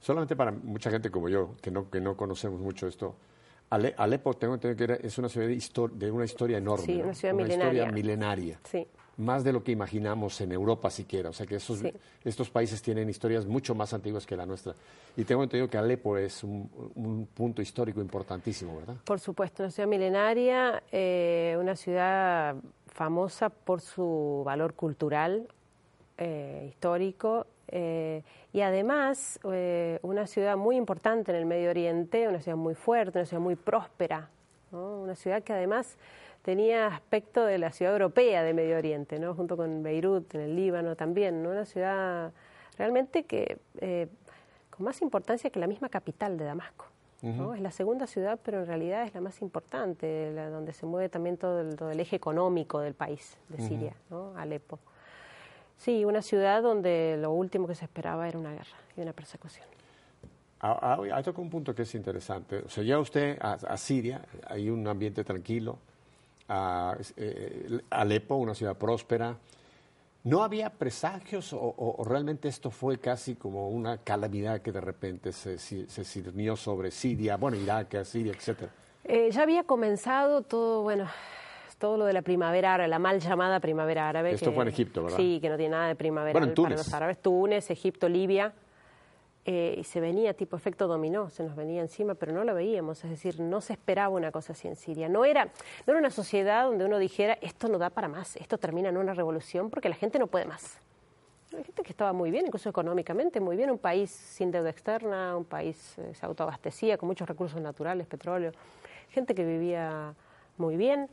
[0.00, 3.14] Solamente para mucha gente como yo, que no, que no conocemos mucho esto,
[3.70, 6.84] Ale- Alepo tengo entendido que era- es una ciudad de, una historia enorme.
[6.84, 7.92] Sí, una ciudad historia milenaria.
[7.92, 8.60] milenaria.
[8.64, 8.86] Sí.
[9.18, 11.28] Más de lo que imaginamos en Europa siquiera.
[11.28, 11.92] O sea que esos, Sí.
[12.24, 14.74] estos países tienen historias mucho más antiguas que la nuestra.
[15.16, 18.96] Y tengo entendido que Alepo es un, un punto histórico importantísimo, ¿verdad?
[19.04, 25.46] Por supuesto, una ciudad milenaria, eh, una ciudad famosa por su valor cultural,
[26.20, 32.40] eh, histórico, eh, y además eh, una ciudad muy importante en el Medio Oriente, una
[32.40, 34.28] ciudad muy fuerte, una ciudad muy próspera,
[34.72, 35.02] ¿no?
[35.02, 35.96] una ciudad que además
[36.42, 39.34] tenía aspecto de la ciudad europea de Medio Oriente, ¿no?
[39.34, 41.50] junto con Beirut, en el Líbano también, ¿no?
[41.50, 42.32] una ciudad
[42.76, 44.08] realmente que eh,
[44.70, 46.86] con más importancia que la misma capital de Damasco.
[47.22, 47.54] ¿no?
[47.54, 51.10] Es la segunda ciudad, pero en realidad es la más importante, la donde se mueve
[51.10, 54.32] también todo el, todo el eje económico del país, de Siria, ¿no?
[54.38, 54.78] Alepo.
[55.80, 59.66] Sí, una ciudad donde lo último que se esperaba era una guerra y una persecución.
[60.60, 62.58] Ah, ah, Hay tocado un punto que es interesante.
[62.58, 65.78] O sea, ya usted a, a Siria, hay un ambiente tranquilo.
[66.48, 69.34] A eh, Alepo, una ciudad próspera.
[70.24, 75.56] ¿No había presagios o, realmente esto fue casi como una calamidad que de repente se,
[75.56, 78.70] se cirnió sobre Siria, bueno, Irak, Siria, etcétera?
[79.04, 81.08] Eh, ya había comenzado todo, bueno,
[81.80, 84.32] todo lo de la primavera árabe, la mal llamada primavera árabe.
[84.32, 85.16] Esto fue en Egipto, ¿verdad?
[85.16, 87.18] Sí, que no tiene nada de primavera bueno, para los árabes.
[87.20, 88.52] Túnez, Egipto, Libia.
[89.46, 93.02] Eh, y se venía tipo efecto dominó, se nos venía encima, pero no lo veíamos,
[93.04, 95.08] es decir, no se esperaba una cosa así en Siria.
[95.08, 98.58] No era, no era una sociedad donde uno dijera, esto no da para más, esto
[98.58, 100.78] termina en una revolución porque la gente no puede más.
[101.50, 105.46] Gente que estaba muy bien, incluso económicamente, muy bien, un país sin deuda externa, un
[105.46, 108.52] país eh, se autoabastecía con muchos recursos naturales, petróleo,
[109.08, 110.14] gente que vivía
[110.58, 111.08] muy bien.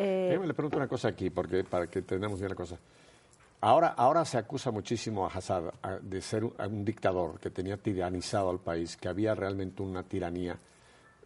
[0.00, 2.78] Eh, le pregunto una cosa aquí, porque para que entendamos bien la cosa.
[3.60, 8.60] Ahora, ahora se acusa muchísimo a Hazard de ser un, dictador que tenía tiranizado al
[8.60, 10.56] país, que había realmente una tiranía.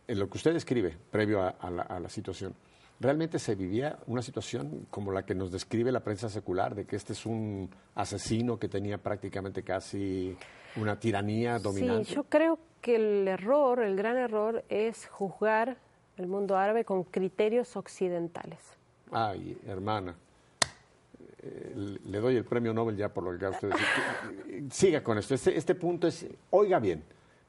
[0.08, 2.54] En lo que usted describe, previo a, la, situación,
[2.98, 6.96] ¿realmente se vivía una situación como la que nos describe la prensa secular, de que
[6.96, 10.34] este es un asesino que tenía prácticamente casi
[10.76, 12.06] una tiranía dominante?
[12.06, 15.76] Sí, yo creo que el error, el gran error, es juzgar
[16.22, 18.58] el mundo árabe con criterios occidentales.
[19.10, 20.16] Ay, hermana.
[21.42, 24.70] Eh, le doy el premio Nobel ya por lo que usted decir.
[24.70, 25.34] Siga con esto.
[25.34, 27.02] Este, este, punto es, oiga bien,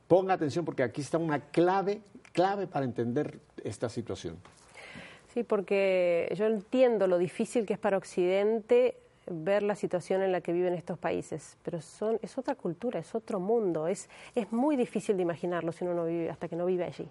[0.07, 4.37] ponga atención porque aquí está una clave, clave para entender esta situación.
[5.33, 10.41] Sí, porque yo entiendo lo difícil que es para Occidente ver la situación en la
[10.41, 14.75] que viven estos países, pero son, es otra cultura, es otro mundo, es, es muy
[14.75, 17.07] difícil de imaginarlo si uno no vive, hasta que no vive allí.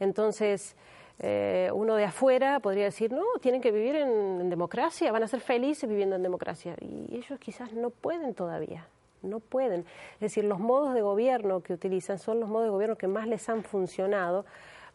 [0.00, 0.76] Entonces,
[1.20, 5.40] eh, uno de afuera podría decir, no, tienen que vivir en, democracia, van a ser
[5.40, 6.76] felices viviendo en democracia.
[6.80, 8.86] Y ellos quizás no pueden todavía,
[9.22, 9.80] no pueden.
[10.14, 13.26] Es decir, los modos de gobierno que utilizan son los modos de gobierno que más
[13.26, 14.44] les han funcionado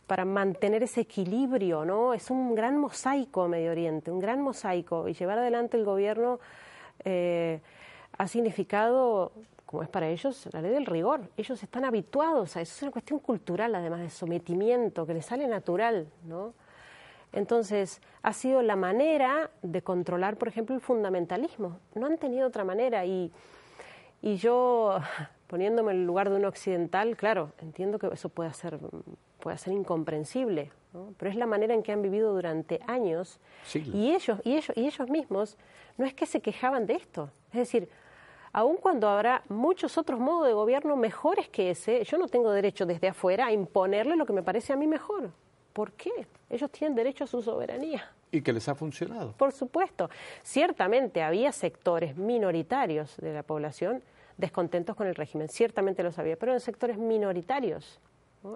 [0.08, 2.14] para mantener ese equilibrio, ¿no?
[2.14, 5.08] Es un gran mosaico Medio Oriente, un gran mosaico.
[5.08, 6.40] Y llevar adelante el gobierno
[7.04, 7.62] eh,
[8.18, 9.32] ha significado
[9.74, 11.22] como es para ellos la ley del rigor.
[11.36, 15.48] Ellos están habituados a eso, es una cuestión cultural, además de sometimiento, que les sale
[15.48, 16.54] natural, ¿no?
[17.32, 21.80] Entonces, ha sido la manera de controlar, por ejemplo, el fundamentalismo.
[21.96, 23.32] No han tenido otra manera y,
[24.22, 25.00] y yo,
[25.48, 28.78] poniéndome en el lugar de un occidental, claro, entiendo que eso puede ser,
[29.40, 31.16] puede ser incomprensible, ¿no?
[31.18, 33.40] pero es la manera en que han vivido durante años
[33.74, 35.58] y ellos, y ellos, y ellos mismos
[35.98, 37.90] no es que se quejaban de esto, es decir,
[38.54, 42.86] aun cuando habrá muchos otros modos de gobierno mejores que ese, yo no tengo derecho
[42.86, 45.32] desde afuera a imponerle lo que me parece a mí mejor.
[45.74, 46.28] ¿Por qué?
[46.50, 48.12] Ellos tienen derecho a su soberanía.
[48.32, 49.34] Y que les ha funcionado.
[49.34, 50.10] Por supuesto.
[50.44, 54.04] Ciertamente había sectores minoritarios de la población
[54.38, 58.00] descontentos con el régimen, ciertamente lo sabía, pero eran sectores minoritarios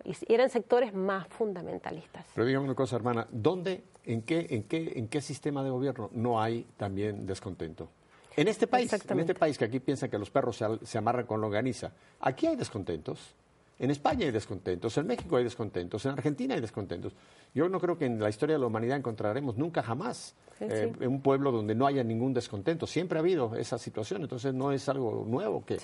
[0.03, 2.25] y eran sectores más fundamentalistas.
[2.33, 6.09] Pero dígame una cosa, hermana, ¿dónde, en qué, en qué, en qué sistema de gobierno
[6.13, 7.89] no hay también descontento?
[8.37, 11.41] En este país, en este país que aquí piensan que los perros se, amarran con
[11.41, 13.33] longaniza, aquí hay descontentos.
[13.79, 17.13] En España hay descontentos, en México hay descontentos, en Argentina hay descontentos.
[17.53, 21.21] Yo no creo que en la historia de la humanidad encontraremos nunca jamás eh, un
[21.21, 22.85] pueblo donde no haya ningún descontento.
[22.85, 25.77] Siempre ha habido esa situación, entonces no es algo nuevo que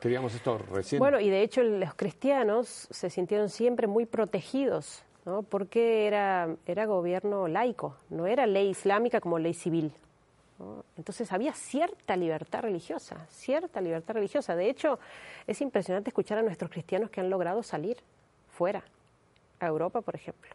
[0.00, 0.98] queríamos esto recién.
[0.98, 5.44] Bueno, y de hecho los cristianos se sintieron siempre muy protegidos, ¿no?
[5.44, 9.92] porque era, era gobierno laico, no era ley islámica como ley civil.
[10.96, 14.54] Entonces había cierta libertad religiosa, cierta libertad religiosa.
[14.54, 14.98] De hecho,
[15.46, 17.96] es impresionante escuchar a nuestros cristianos que han logrado salir
[18.50, 18.84] fuera,
[19.60, 20.50] a Europa, por ejemplo,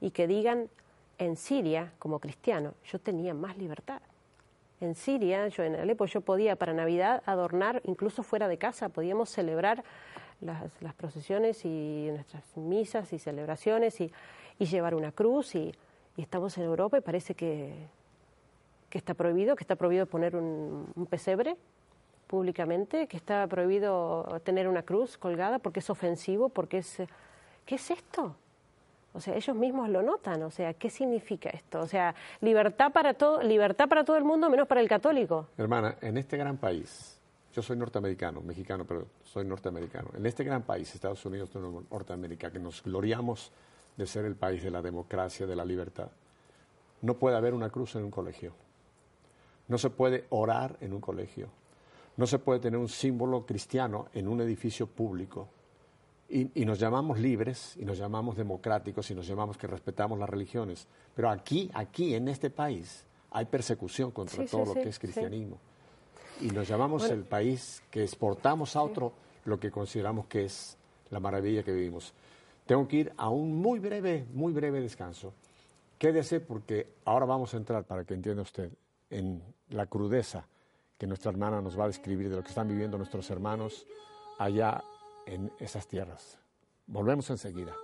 [0.00, 0.68] y que digan,
[1.18, 4.02] en Siria, como cristiano, yo tenía más libertad.
[4.80, 9.30] En Siria, yo en Alepo, yo podía para Navidad adornar, incluso fuera de casa, podíamos
[9.30, 9.84] celebrar
[10.40, 14.12] las, procesiones y nuestras misas y celebraciones y,
[14.58, 15.74] llevar una cruz y
[16.16, 17.74] estamos en Europa y parece que
[18.94, 21.56] que está prohibido, que está prohibido poner un, pesebre
[22.28, 27.02] públicamente, que está prohibido tener una cruz colgada porque es ofensivo, porque es...
[27.66, 28.36] ¿Qué es esto?
[29.12, 31.80] O sea, ellos mismos lo notan, o sea, ¿qué significa esto?
[31.80, 35.48] O sea, libertad para todo, libertad para todo el mundo menos para el católico.
[35.58, 37.20] Hermana, en este gran país,
[37.52, 40.10] yo soy norteamericano, mexicano, pero soy norteamericano.
[40.16, 41.58] En este gran país, Estados Unidos de
[41.90, 43.50] Norteamérica, que nos gloriamos
[43.96, 46.10] de ser el país de la democracia, de la libertad,
[47.02, 48.52] no puede haber una cruz en un colegio.
[49.68, 51.48] No se puede orar en un colegio.
[52.16, 55.48] No se puede tener un símbolo cristiano en un edificio público.
[56.28, 60.86] Y, nos llamamos libres, y nos llamamos democráticos, y nos llamamos que respetamos las religiones.
[61.14, 65.58] Pero aquí, aquí, en este país, hay persecución contra todo lo que es cristianismo.
[66.40, 69.12] Y nos llamamos el país que exportamos a otro
[69.44, 70.76] lo que consideramos que es
[71.10, 72.12] la maravilla que vivimos.
[72.66, 75.34] Tengo que ir a un muy breve, muy breve descanso.
[75.98, 78.70] Quédese porque ahora vamos a entrar, para que entienda usted,
[79.14, 80.46] en la crudeza
[80.98, 83.86] que nuestra hermana nos va a describir de lo que están viviendo nuestros hermanos
[84.38, 84.82] allá
[85.26, 86.38] en esas tierras.
[86.86, 87.74] Volvemos enseguida.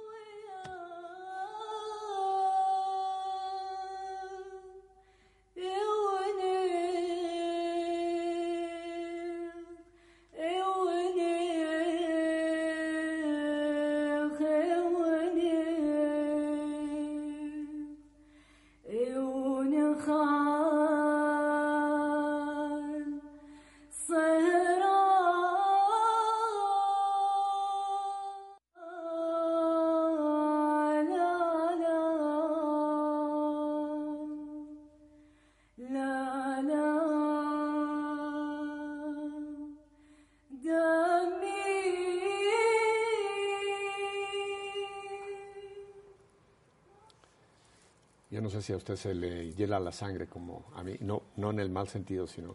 [48.31, 51.23] Yo no sé si a usted se le hiela la sangre como a mí, no,
[51.37, 52.55] no en el mal sentido, sino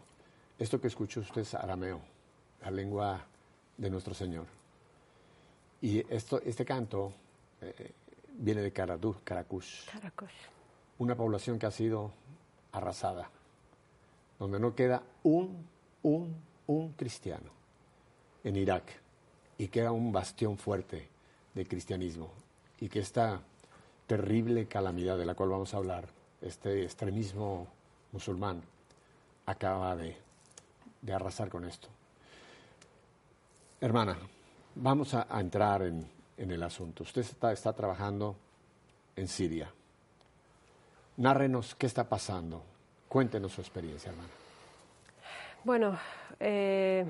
[0.58, 2.00] esto que escucha usted es arameo,
[2.62, 3.26] la lengua
[3.76, 4.46] de nuestro Señor.
[5.82, 7.12] Y esto, este canto
[7.60, 7.92] eh,
[8.38, 9.88] viene de Karadur, Karakush,
[10.98, 12.10] una población que ha sido
[12.72, 13.30] arrasada,
[14.38, 15.66] donde no queda un,
[16.02, 16.34] un,
[16.66, 17.50] un cristiano
[18.44, 18.84] en Irak
[19.58, 21.08] y queda un bastión fuerte
[21.54, 22.30] de cristianismo
[22.80, 23.42] y que está
[24.06, 26.06] terrible calamidad de la cual vamos a hablar,
[26.40, 27.66] este extremismo
[28.12, 28.62] musulmán,
[29.46, 30.16] acaba de,
[31.12, 31.88] arrasar con esto.
[33.80, 34.16] Hermana,
[34.74, 37.02] vamos a, entrar en, el asunto.
[37.02, 38.36] Usted está, trabajando
[39.14, 39.70] en Siria.
[41.16, 42.62] Nárrenos qué está pasando.
[43.08, 44.28] Cuéntenos su experiencia, hermana.
[45.64, 45.98] Bueno,
[46.38, 47.06] eh,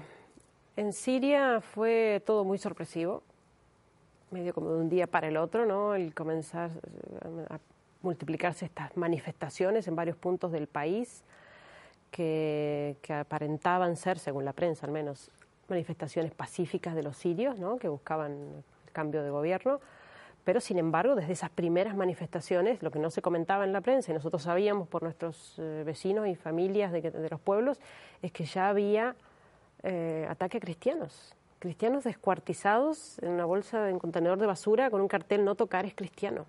[0.76, 3.22] en Siria fue todo muy sorpresivo
[4.30, 5.94] medio como de un día para el otro, ¿no?
[5.94, 7.58] El comenzar eh, a
[8.02, 11.24] multiplicarse estas manifestaciones en varios puntos del país
[12.10, 15.30] que, aparentaban ser, según la prensa al menos,
[15.68, 17.76] manifestaciones pacíficas de los sirios, ¿no?
[17.76, 18.32] Que buscaban
[18.86, 19.80] el cambio de gobierno.
[20.44, 24.12] Pero, sin embargo, desde esas primeras manifestaciones, lo que no se comentaba en la prensa,
[24.12, 27.80] y nosotros sabíamos por nuestros eh, vecinos y familias de, de, los pueblos,
[28.22, 29.16] es que ya había
[29.82, 35.44] eh, ataques cristianos cristianos descuartizados en una bolsa, en contenedor de basura con un cartel
[35.44, 36.46] no tocar es cristiano.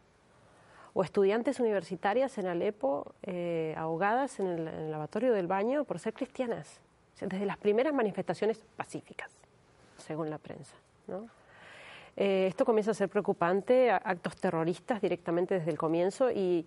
[0.93, 6.81] O estudiantes universitarias en Alepo eh, ahogadas en el, lavatorio del baño por ser cristianas.
[7.19, 9.31] desde las primeras manifestaciones pacíficas,
[9.97, 10.75] según la prensa.
[12.15, 16.65] Eh, esto comienza a ser preocupante, actos terroristas directamente desde el comienzo y,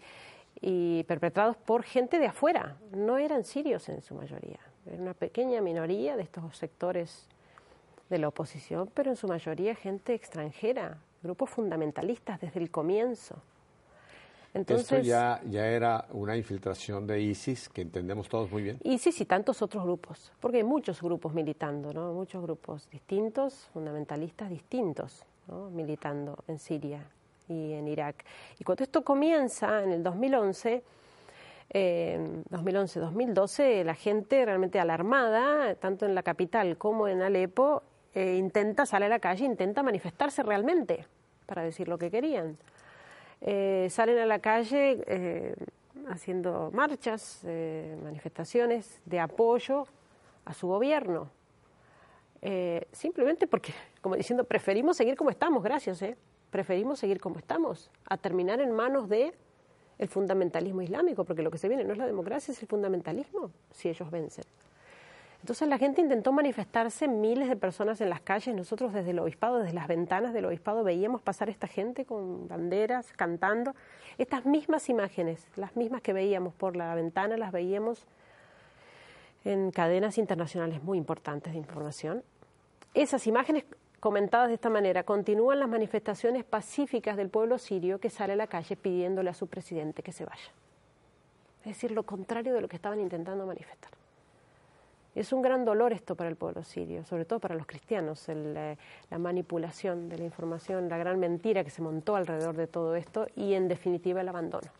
[0.60, 2.76] y perpetrados por gente de afuera.
[2.92, 7.28] No eran sirios en su mayoría, era una pequeña minoría de estos sectores
[8.10, 13.36] de la oposición, pero en su mayoría gente extranjera, grupos fundamentalistas desde el comienzo.
[14.52, 18.80] Entonces, Esto ya, ya era una infiltración de ISIS, que entendemos todos muy bien.
[18.82, 22.12] ISIS y tantos otros grupos, porque hay muchos grupos militando, ¿no?
[22.12, 25.70] muchos grupos distintos, fundamentalistas distintos, ¿no?
[25.70, 27.06] militando en Siria
[27.48, 28.24] y en Irak.
[28.58, 30.82] Y cuando esto comienza, en el 2011,
[31.72, 39.06] 2011-2012, la gente realmente alarmada, tanto en la capital como en Alepo, eh, intenta salir
[39.06, 41.06] a la calle, intenta manifestarse realmente
[41.46, 42.58] para decir lo que querían.
[43.40, 45.54] Eh, salen a la calle eh,
[46.08, 47.44] haciendo marchas,
[48.02, 49.86] manifestaciones de apoyo
[50.44, 51.30] a su gobierno.
[52.92, 56.02] simplemente porque, como diciendo, preferimos seguir como estamos, gracias,
[56.50, 59.32] preferimos seguir como estamos, a terminar en manos de
[59.98, 63.50] el fundamentalismo islámico, porque lo que se viene no es la democracia, es el fundamentalismo,
[63.70, 64.44] si ellos vencen.
[65.40, 69.58] Entonces la gente intentó manifestarse, miles de personas en las calles, nosotros desde el obispado,
[69.58, 73.74] desde las ventanas del obispado veíamos pasar esta gente con banderas, cantando.
[74.18, 78.06] Estas mismas imágenes, las mismas que veíamos por la ventana, las veíamos
[79.44, 82.22] en cadenas internacionales muy importantes de información.
[82.92, 83.64] Esas imágenes
[84.00, 88.46] comentadas de esta manera, continúan las manifestaciones pacíficas del pueblo sirio que sale a la
[88.46, 90.50] calle pidiéndole a su presidente que se vaya.
[91.60, 93.99] Es decir, lo contrario de lo que estaban intentando manifestar.
[95.14, 98.76] Es un gran dolor esto para el pueblo sirio, sobre todo para los cristianos, eh,
[99.10, 103.26] la manipulación de la información, la gran mentira que se montó alrededor de todo esto
[103.34, 104.70] y en definitiva el abandono.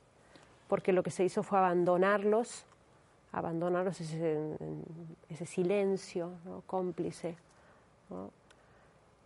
[0.68, 2.64] Porque lo que se hizo fue abandonarlos,
[3.32, 4.56] abandonarlos ese,
[5.28, 6.32] ese silencio
[6.66, 7.36] cómplice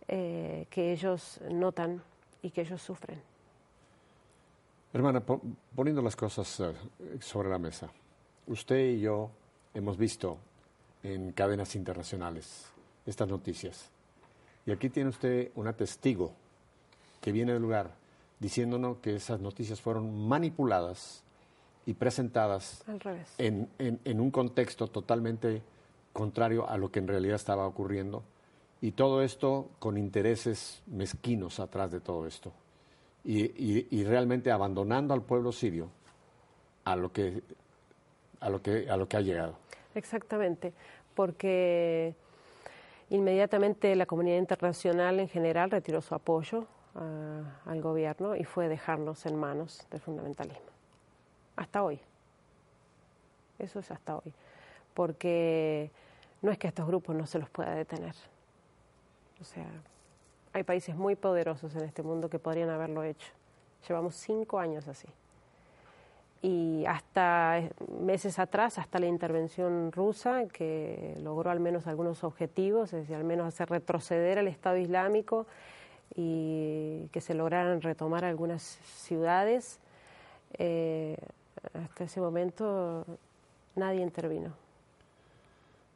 [0.07, 2.01] eh, que ellos notan
[2.41, 3.21] y que ellos sufren.
[4.93, 5.21] Hermana,
[5.75, 6.73] poniendo las cosas eh,
[7.19, 7.89] sobre la mesa,
[8.47, 9.29] usted y yo
[9.73, 10.37] hemos visto
[11.05, 12.65] en cadenas internacionales
[13.05, 13.89] estas noticias.
[14.65, 16.33] Y aquí tiene usted una testigo
[17.21, 17.91] que viene del lugar
[18.39, 21.23] diciéndonos que esas noticias fueron manipuladas
[21.85, 22.83] y presentadas
[23.37, 25.61] En, en, un contexto totalmente
[26.11, 28.23] contrario a lo que en realidad estaba ocurriendo.
[28.81, 32.51] Y todo esto con intereses mezquinos atrás de todo esto.
[33.23, 35.89] Y, y, realmente abandonando al pueblo sirio
[36.83, 37.41] a lo que
[38.39, 39.57] a lo que a lo que ha llegado.
[39.95, 40.73] Exactamente,
[41.15, 42.13] porque
[43.09, 46.67] inmediatamente la comunidad internacional en general retiró su apoyo
[47.65, 50.69] al gobierno y fue dejarnos en manos del fundamentalismo.
[51.55, 51.99] Hasta hoy.
[53.59, 54.33] Eso es hasta hoy.
[54.93, 55.91] Porque
[56.41, 58.15] no es que a estos grupos no se los pueda detener.
[59.41, 59.67] O sea,
[60.53, 63.27] hay países muy poderosos en este mundo que podrían haberlo hecho.
[63.87, 65.07] Llevamos cinco años así.
[66.41, 67.69] Y hasta
[68.01, 73.23] meses atrás, hasta la intervención rusa, que logró al menos algunos objetivos, es decir, al
[73.23, 75.47] menos hacer retroceder al Estado Islámico
[76.15, 79.79] y que se lograran retomar algunas ciudades,
[80.57, 81.17] eh,
[81.73, 83.05] hasta ese momento
[83.75, 84.53] nadie intervino.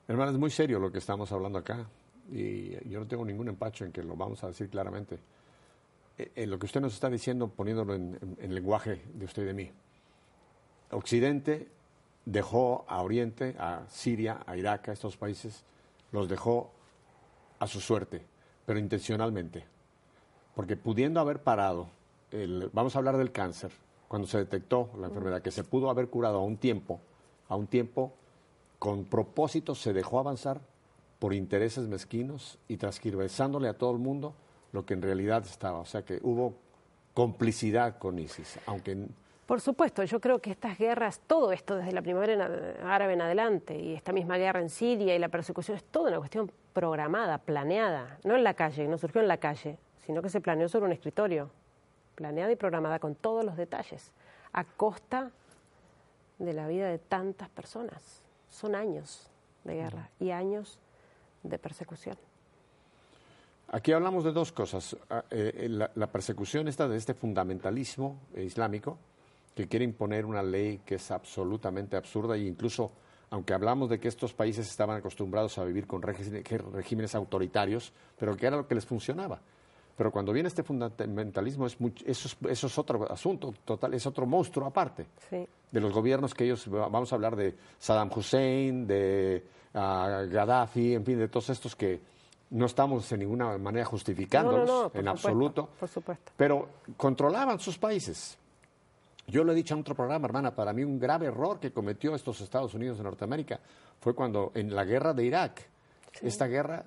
[0.07, 1.85] Hermana, es muy serio lo que estamos hablando acá
[2.31, 5.19] y yo no tengo ningún empacho en que lo vamos a decir claramente.
[6.17, 9.45] En eh, lo que usted nos está diciendo, poniéndolo en, en lenguaje de usted y
[9.45, 9.71] de mí,
[10.91, 11.67] Occidente
[12.25, 15.63] dejó a Oriente, a Siria, a Irak, a estos países,
[16.11, 16.71] los dejó
[17.59, 18.25] a su suerte,
[18.65, 19.65] pero intencionalmente
[20.59, 21.87] porque pudiendo haber parado,
[22.31, 23.71] el, vamos a hablar del cáncer,
[24.09, 26.99] cuando se detectó la enfermedad, que se pudo haber curado a un tiempo,
[27.47, 28.11] a un tiempo,
[28.77, 30.59] con propósito se dejó avanzar
[31.17, 34.33] por intereses mezquinos y transgirvesándole a todo el mundo
[34.73, 35.79] lo que en realidad estaba.
[35.79, 36.55] O sea que hubo
[37.13, 39.07] complicidad con ISIS, aunque...
[39.49, 43.75] Por supuesto, yo creo que estas guerras, todo esto desde la primavera árabe en adelante
[43.75, 48.19] y esta misma guerra en Siria y la persecución es toda una cuestión programada, planeada,
[48.23, 50.91] no en la calle, no surgió en la calle, sino que se planeó sobre un
[50.91, 51.49] escritorio,
[52.13, 54.11] planeada y programada con todos los detalles,
[54.53, 55.31] a costa
[56.37, 58.21] de la vida de tantas personas.
[58.51, 59.31] Son años
[59.63, 60.77] de guerra y años
[61.41, 62.17] de persecución.
[63.69, 64.95] Aquí hablamos de dos cosas.
[65.09, 68.99] Ah, eh, eh, la, persecución está de este fundamentalismo islámico
[69.59, 72.93] que quiere imponer una ley que es absolutamente absurda e incluso,
[73.29, 78.47] aunque hablamos de que estos países estaban acostumbrados a vivir con regímenes autoritarios, pero que
[78.47, 79.41] era lo que les funcionaba.
[79.97, 85.07] Pero cuando viene este fundamentalismo, es eso, es, otro asunto total, es otro monstruo aparte
[85.29, 89.43] de los gobiernos que ellos, vamos a hablar de Saddam Hussein, de
[89.73, 91.99] uh, Gaddafi, en fin, de todos estos que
[92.51, 96.31] no estamos en ninguna manera justificándolos en absoluto, por supuesto.
[96.37, 98.37] pero controlaban sus países.
[99.29, 102.15] Yo lo he dicho en otro programa, hermana, para mí un grave error que cometió
[102.15, 103.59] estos Estados Unidos de Norteamérica
[103.99, 105.61] fue cuando en la guerra de Irak,
[106.21, 106.83] esta guerra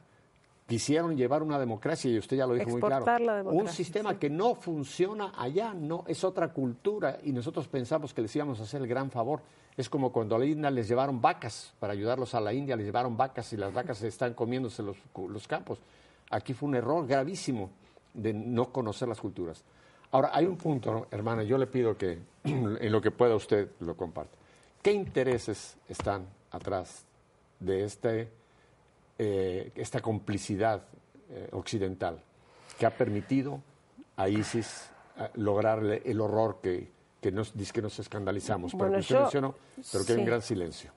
[0.67, 3.05] quisieron llevar una democracia, y usted ya lo dijo muy claro,
[3.51, 8.35] un sistema que no funciona allá, no es otra cultura, y nosotros pensamos que les
[8.35, 9.43] íbamos a hacer el gran favor.
[9.77, 12.87] Es como cuando a la India les llevaron vacas, para ayudarlos a la India les
[12.87, 14.97] llevaron vacas y las vacas están comiéndose los,
[15.29, 15.79] los campos.
[16.31, 17.71] Aquí fue un error gravísimo
[18.15, 19.65] de no conocer las culturas.
[20.13, 23.97] Ahora, hay un punto, hermana, yo le pido que en lo que pueda usted lo
[23.97, 24.37] comparte.
[24.83, 27.05] ¿Qué intereses están atrás
[27.59, 28.29] de este
[29.19, 30.83] eh, esta complicidad
[31.31, 32.21] eh, occidental
[32.79, 33.63] que ha permitido
[34.17, 36.91] a ISIS eh, lograr el horror que,
[37.21, 39.55] que nos dice que nos escandalizamos, pero que mencionó,
[39.93, 40.91] pero que hay un gran silencio.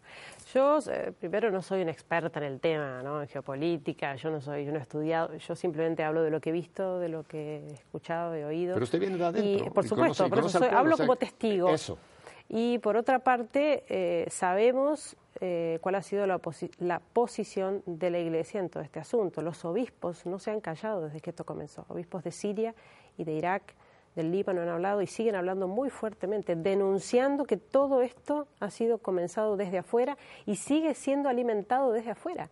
[0.55, 0.79] Yo,
[1.19, 3.21] primero, no soy una experta en el tema, ¿no?
[3.21, 6.49] en geopolítica, yo no soy, yo no he estudiado, yo simplemente hablo de lo que
[6.49, 8.73] he visto, de lo que he escuchado, he oído.
[8.73, 9.67] Pero usted viene de adentro.
[9.67, 11.69] Y, por supuesto, por eso hablo como testigo.
[11.69, 11.97] Eso.
[12.47, 18.69] Y por otra parte, sabemos eh, cuál ha sido la, posición de la Iglesia en
[18.69, 19.41] todo este asunto.
[19.41, 21.85] Los obispos no se han callado desde que esto comenzó.
[21.89, 22.73] Obispos de Siria
[23.17, 23.75] y de Irak,
[24.15, 28.97] del Líbano han hablado y siguen hablando muy fuertemente, denunciando que todo esto ha sido
[28.97, 32.49] comenzado desde afuera y sigue siendo alimentado desde afuera.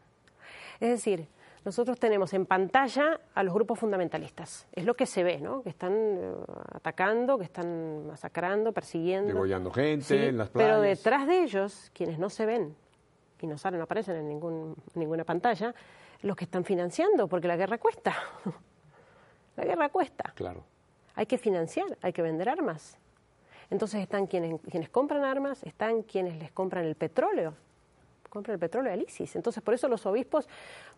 [0.80, 1.28] Es decir,
[1.64, 4.68] nosotros tenemos en pantalla a los grupos fundamentalistas.
[4.74, 5.64] Es lo que se ve, ¿no?
[5.64, 6.34] Que están eh,
[6.74, 9.28] atacando, que están masacrando, persiguiendo.
[9.34, 10.70] Degollando gente en las playas.
[10.70, 12.76] Pero detrás de ellos, quienes no se ven
[13.39, 15.74] y no salen, no aparecen en ningún, ninguna pantalla,
[16.22, 18.14] los que están financiando, porque la guerra cuesta.
[19.57, 20.32] la guerra cuesta.
[20.36, 20.64] Claro.
[21.16, 22.97] Hay que financiar, hay que vender armas.
[23.70, 27.53] Entonces están quienes, quienes compran armas, están quienes les compran el petróleo
[28.34, 29.36] compra el petróleo al ISIS.
[29.36, 30.49] Entonces, por eso los obispos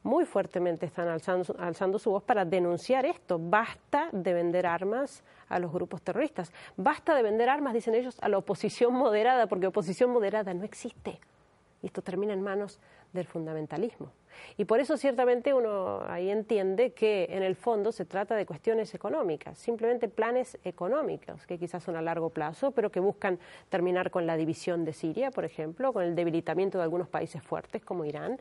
[0.03, 3.37] muy fuertemente están alzando, alzando su voz para denunciar esto.
[3.37, 6.53] Basta de vender armas a los grupos terroristas.
[6.77, 11.19] Basta de vender armas, dicen ellos, a la oposición moderada, porque oposición moderada no existe.
[11.81, 12.79] y esto termina en manos
[13.15, 14.11] del fundamentalismo.
[14.57, 18.93] Y por eso ciertamente uno ahí entiende que en el fondo se trata de cuestiones
[18.93, 23.39] económicas, simplemente planes económicos, que quizás son a largo plazo, pero que buscan
[23.69, 27.83] terminar con la división de Siria, por ejemplo, con el debilitamiento de algunos países fuertes
[27.83, 28.37] como Irán,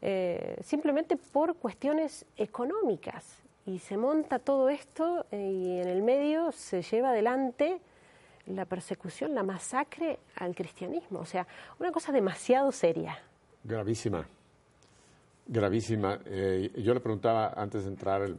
[0.00, 3.42] eh, simplemente por cuestiones económicas.
[3.64, 7.80] Y se monta todo esto eh, y en el medio se lleva adelante
[8.46, 11.20] la persecución, la masacre al cristianismo.
[11.20, 11.46] O sea,
[11.78, 13.18] una cosa demasiado seria.
[13.64, 14.26] Gravísima.
[15.46, 16.20] Gravísima.
[16.24, 18.34] Eh, yo le preguntaba antes de entrar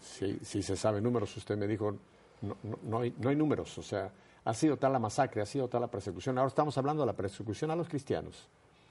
[0.00, 1.36] si, se sabe números.
[1.36, 1.96] Usted me dijo,
[2.42, 3.76] no, no, hay, no hay números.
[3.78, 4.10] O sea,
[4.44, 6.38] ha sido tal la masacre, ha sido tal la persecución.
[6.38, 8.48] Ahora estamos hablando de la persecución a los cristianos,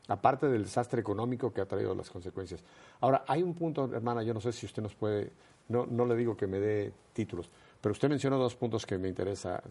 [0.08, 2.62] aparte del desastre económico que ha traído las consecuencias.
[3.00, 5.32] Ahora, hay un punto, hermana, yo no sé si usted nos puede,
[5.70, 7.50] no, no le digo que me dé títulos,
[7.80, 9.62] pero usted mencionó dos puntos que me interesan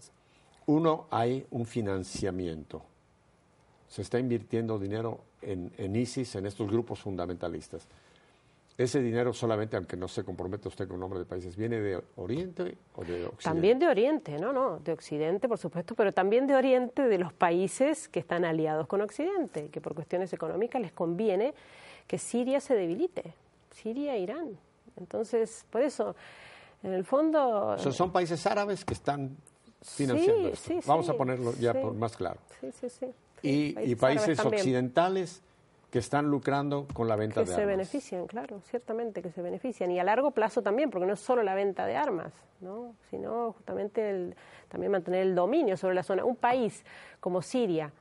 [0.66, 2.82] uno, hay un financiamiento.
[3.95, 7.86] Se está invirtiendo dinero en, ISIS, en estos grupos fundamentalistas.
[8.76, 12.76] Ese dinero solamente, aunque no se comprometa usted con nombre de países, ¿viene de Oriente
[12.97, 13.45] o de Occidente?
[13.45, 17.32] También de Oriente, no, no, de Occidente, por supuesto, pero también de Oriente, de los
[17.32, 21.55] países que están aliados con Occidente, que por cuestiones económicas les conviene
[22.09, 23.32] que Siria se debilite,
[23.70, 24.59] Siria e Irán.
[24.97, 26.16] Entonces, por eso,
[26.82, 27.78] en el fondo...
[27.78, 29.36] son países árabes que están
[29.82, 30.51] financiando
[30.84, 32.40] Vamos a ponerlo ya por más claro.
[33.45, 35.42] Y, y, países occidentales
[35.90, 37.57] que están lucrando con la venta de armas.
[37.57, 39.92] Que se benefician, claro, ciertamente que se benefician.
[39.92, 42.95] Y a largo plazo también, porque no es solo la venta de armas, ¿no?
[43.11, 44.34] sino justamente el,
[44.68, 46.24] también mantener el dominio sobre la zona.
[46.24, 46.84] Un país
[47.20, 47.92] como Siria,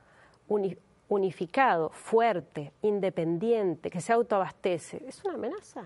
[1.08, 5.84] unificado, fuerte, independiente, que se autoabastece, es una amenaza.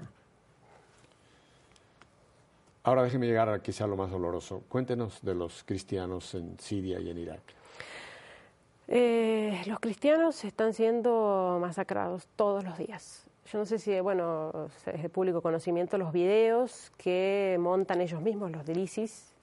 [2.85, 4.63] Ahora déjeme llegar a quizá lo más doloroso.
[4.71, 7.58] Cuéntenos de los cristianos en Siria y en Irak.
[9.69, 13.27] Los cristianos están siendo masacrados todos los días.
[13.53, 18.51] Yo no sé si, bueno, es de público conocimiento los videos que montan ellos mismos,
[18.51, 19.35] los del ISIS,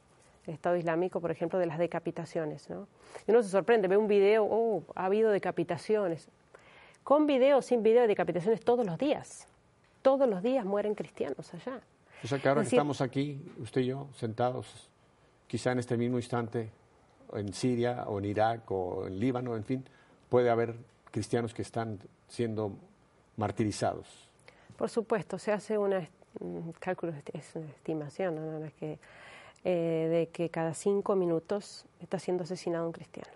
[0.48, 2.72] el Estado Islámico, por ejemplo, de las decapitaciones.
[2.72, 2.88] ¿no?
[3.28, 6.28] Y uno se sorprende, ve un video, oh, ha habido decapitaciones.
[7.04, 9.48] Con video, sin video, de decapitaciones todos los días.
[10.02, 11.82] Todos los días mueren cristianos allá.
[12.24, 14.90] O sea que ahora que estamos aquí, usted y yo, sentados,
[15.46, 16.72] quizá en este mismo instante,
[17.32, 19.86] en Siria o en Irak o en Líbano, en fin,
[20.30, 20.76] puede haber
[21.12, 22.74] cristianos que están siendo
[23.38, 24.30] martirizados.
[24.78, 26.08] Por supuesto, se hace una
[26.40, 28.70] un cálculo, es una estimación, ¿no?
[28.80, 29.00] que,
[29.64, 33.30] eh, de que cada cinco minutos está siendo asesinado un cristiano.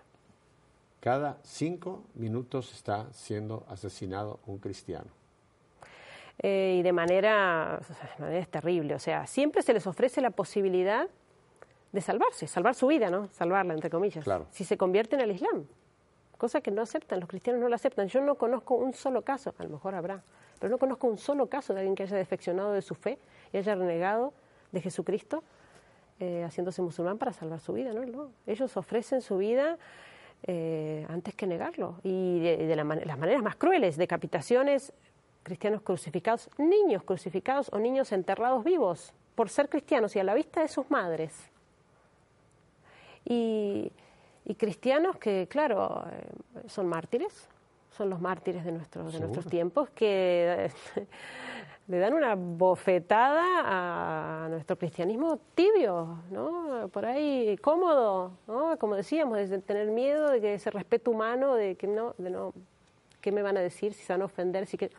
[1.00, 5.10] Cada cinco minutos está siendo asesinado un cristiano.
[6.42, 7.80] Eh, y de manera,
[8.18, 8.94] de manera terrible.
[8.94, 11.08] O sea, siempre se les ofrece la posibilidad
[11.92, 13.28] de salvarse, salvar su vida, ¿no?
[13.28, 14.24] Salvarla, entre comillas.
[14.50, 15.66] Si se convierten al Islam.
[16.40, 18.08] Cosa que no aceptan, los cristianos no la aceptan.
[18.08, 20.22] Yo no conozco un solo caso, a lo mejor habrá,
[20.58, 23.18] pero no conozco un solo caso de alguien que haya defeccionado de su fe
[23.52, 24.32] y haya renegado
[24.72, 25.44] de Jesucristo
[26.18, 28.30] eh, haciéndose musulmán para salvar su vida, ¿no?
[28.46, 29.76] Ellos ofrecen su vida
[30.44, 31.96] eh, antes que negarlo.
[32.04, 32.86] Y de, las
[33.18, 34.94] maneras más crueles, decapitaciones,
[35.42, 40.62] cristianos crucificados, niños crucificados o niños enterrados vivos por ser cristianos y a la vista
[40.62, 41.50] de sus madres.
[43.26, 43.92] Y,
[44.54, 47.48] cristianos que, claro, eh, son mártires,
[47.90, 50.70] son los mártires de, nuestros de nuestros tiempos, que
[51.88, 56.88] le dan una bofetada a nuestro cristianismo tibio, ¿no?
[56.92, 58.76] Por ahí cómodo, ¿no?
[58.78, 62.52] Como decíamos, de tener miedo de que ese respeto humano, de que no, de no,
[63.20, 64.66] ¿qué me van a decir si se van a ofender?
[64.66, 64.90] Si que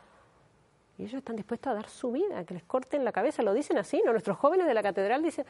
[1.02, 3.42] y ellos están dispuestos a dar su vida, que les corten la cabeza.
[3.42, 4.12] Lo dicen así, ¿no?
[4.12, 5.46] Nuestros jóvenes de la catedral dicen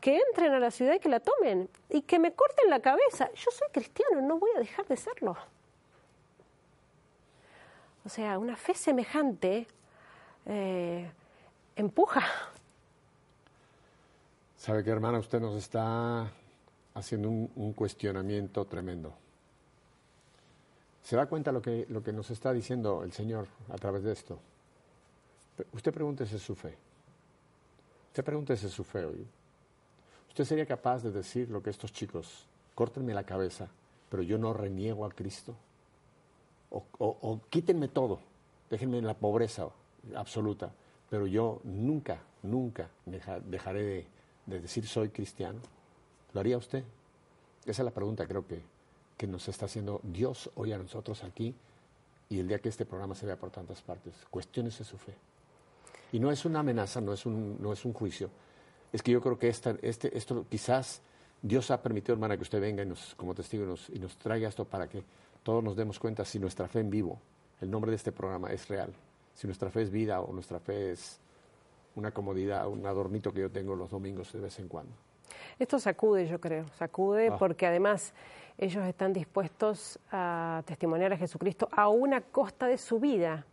[0.00, 3.30] que entren a la ciudad y que la tomen y que me corten la cabeza.
[3.34, 5.36] Yo soy cristiano, no voy a dejar de serlo.
[8.04, 9.66] O sea, una fe semejante
[10.46, 11.10] eh,
[11.76, 12.22] empuja.
[14.56, 15.18] ¿Sabe qué, hermana?
[15.18, 16.30] Usted nos está
[16.94, 19.12] haciendo un, cuestionamiento tremendo.
[21.02, 24.12] ¿Se da cuenta lo que, lo que nos está diciendo el Señor a través de
[24.12, 24.38] esto?
[25.72, 26.76] Usted pregúntese su fe.
[28.08, 29.26] Usted pregúntese su fe hoy.
[30.28, 33.68] ¿Usted sería capaz de decir lo que estos chicos, córtenme la cabeza,
[34.08, 35.54] pero yo no reniego a Cristo?
[36.70, 38.20] O, quítenme todo,
[38.70, 39.68] déjenme en la pobreza
[40.14, 40.70] absoluta,
[41.08, 44.06] pero yo nunca, nunca dejaré de,
[44.46, 45.60] de, decir soy cristiano.
[46.34, 46.84] ¿Lo haría usted?
[47.64, 48.60] Esa es la pregunta creo que,
[49.16, 51.54] que nos está haciendo Dios hoy a nosotros aquí
[52.30, 54.14] y el día que este programa se vea por tantas partes.
[54.30, 55.14] Cuestiónese su fe.
[56.12, 58.30] Y no es una amenaza, no es un, no es un juicio.
[58.92, 61.02] Es que yo creo que esta, este, esto quizás
[61.42, 64.16] Dios ha permitido, hermana, que usted venga y nos, como testigo y nos, y nos
[64.16, 65.02] traiga esto para que
[65.42, 67.18] todos nos demos cuenta si nuestra fe en vivo
[67.60, 68.92] el nombre de este programa es real.
[69.34, 71.18] Si nuestra fe es vida o nuestra fe es
[71.96, 74.92] una comodidad, un adornito que yo tengo los domingos de vez en cuando.
[75.58, 77.36] Esto sacude, yo creo, sacude Ah.
[77.38, 78.12] porque además
[78.56, 83.44] ellos están dispuestos a testimoniar a Jesucristo a una costa de su vida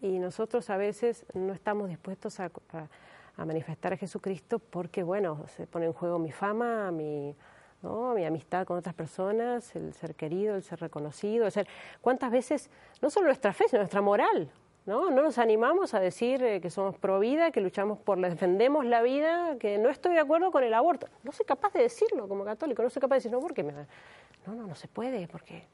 [0.00, 2.88] y nosotros a veces no estamos dispuestos a, a-
[3.36, 7.34] a manifestar a Jesucristo porque, bueno, se pone en juego mi fama, mi,
[7.82, 8.14] ¿no?
[8.14, 11.66] mi amistad con otras personas, el ser querido, el ser reconocido, el ser...
[12.00, 12.70] ¿Cuántas veces,
[13.00, 14.50] no solo nuestra fe, sino nuestra moral?
[14.84, 15.10] ¿No?
[15.10, 19.00] no nos animamos a decir eh, que somos pro vida, que luchamos por, defendemos la
[19.00, 21.06] vida, que no estoy de acuerdo con el aborto.
[21.22, 23.72] No soy capaz de decirlo como católico, no soy capaz de decir, no, porque me...
[23.72, 25.64] No, no, no se puede, porque...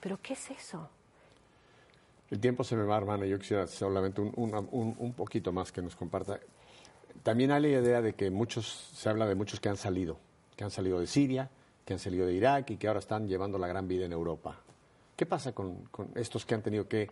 [0.00, 0.88] ¿Pero qué es eso?
[2.30, 3.26] El tiempo se me va, hermana.
[3.26, 6.40] Yo quisiera solamente un, un- un poquito más que nos comparta.
[7.22, 10.18] También hay la idea de que muchos, se habla de muchos que han salido,
[10.56, 11.50] que han salido de Siria,
[11.84, 14.56] que han salido de Irak y que ahora están llevando la gran vida en Europa.
[15.16, 17.10] ¿Qué pasa con, con estos que han tenido que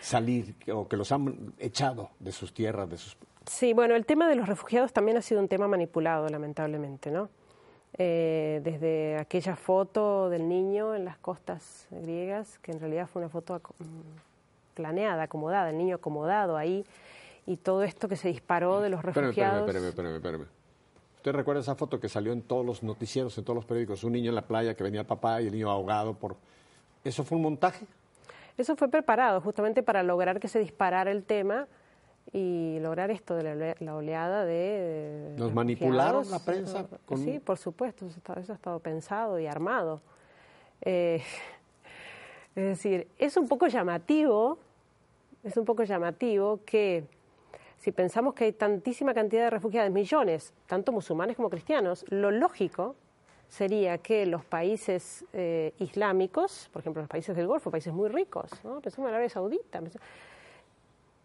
[0.00, 3.16] salir o que los han echado de sus tierras, de sus...
[3.46, 7.28] Sí, bueno, el tema de los refugiados también ha sido un tema manipulado, lamentablemente, ¿no?
[7.96, 13.28] Eh, desde aquella foto del niño en las costas griegas, que en realidad fue una
[13.28, 13.60] foto
[14.74, 16.84] planeada, acomodada, el niño acomodado ahí,
[17.46, 19.60] y todo esto que se disparó de los refugiados.
[19.68, 20.46] espérame, espérame, espérame, espérame.
[21.16, 24.04] ¿Usted recuerda esa foto que salió en todos los noticieros, en todos los periódicos?
[24.04, 26.36] Un niño en la playa que venía el papá y el niño ahogado por...
[27.02, 27.86] ¿Eso fue un montaje?
[28.58, 31.66] Eso fue preparado justamente para lograr que se disparara el tema
[32.32, 35.34] y lograr esto de la, ole- la oleada de...
[35.38, 40.00] ¿Nos manipularon la prensa con- Sí, por supuesto, eso ha estado pensado y armado.
[40.82, 41.22] Eh,
[42.54, 44.58] es decir, es un poco llamativo,
[45.42, 47.04] es un poco llamativo que
[47.84, 52.96] si pensamos que hay tantísima cantidad de refugiados, millones, tanto musulmanes como cristianos, lo lógico
[53.46, 58.50] sería que los países eh, islámicos, por ejemplo los países del Golfo, países muy ricos,
[58.64, 58.80] ¿no?
[58.80, 59.82] pensemos en Arabia Saudita,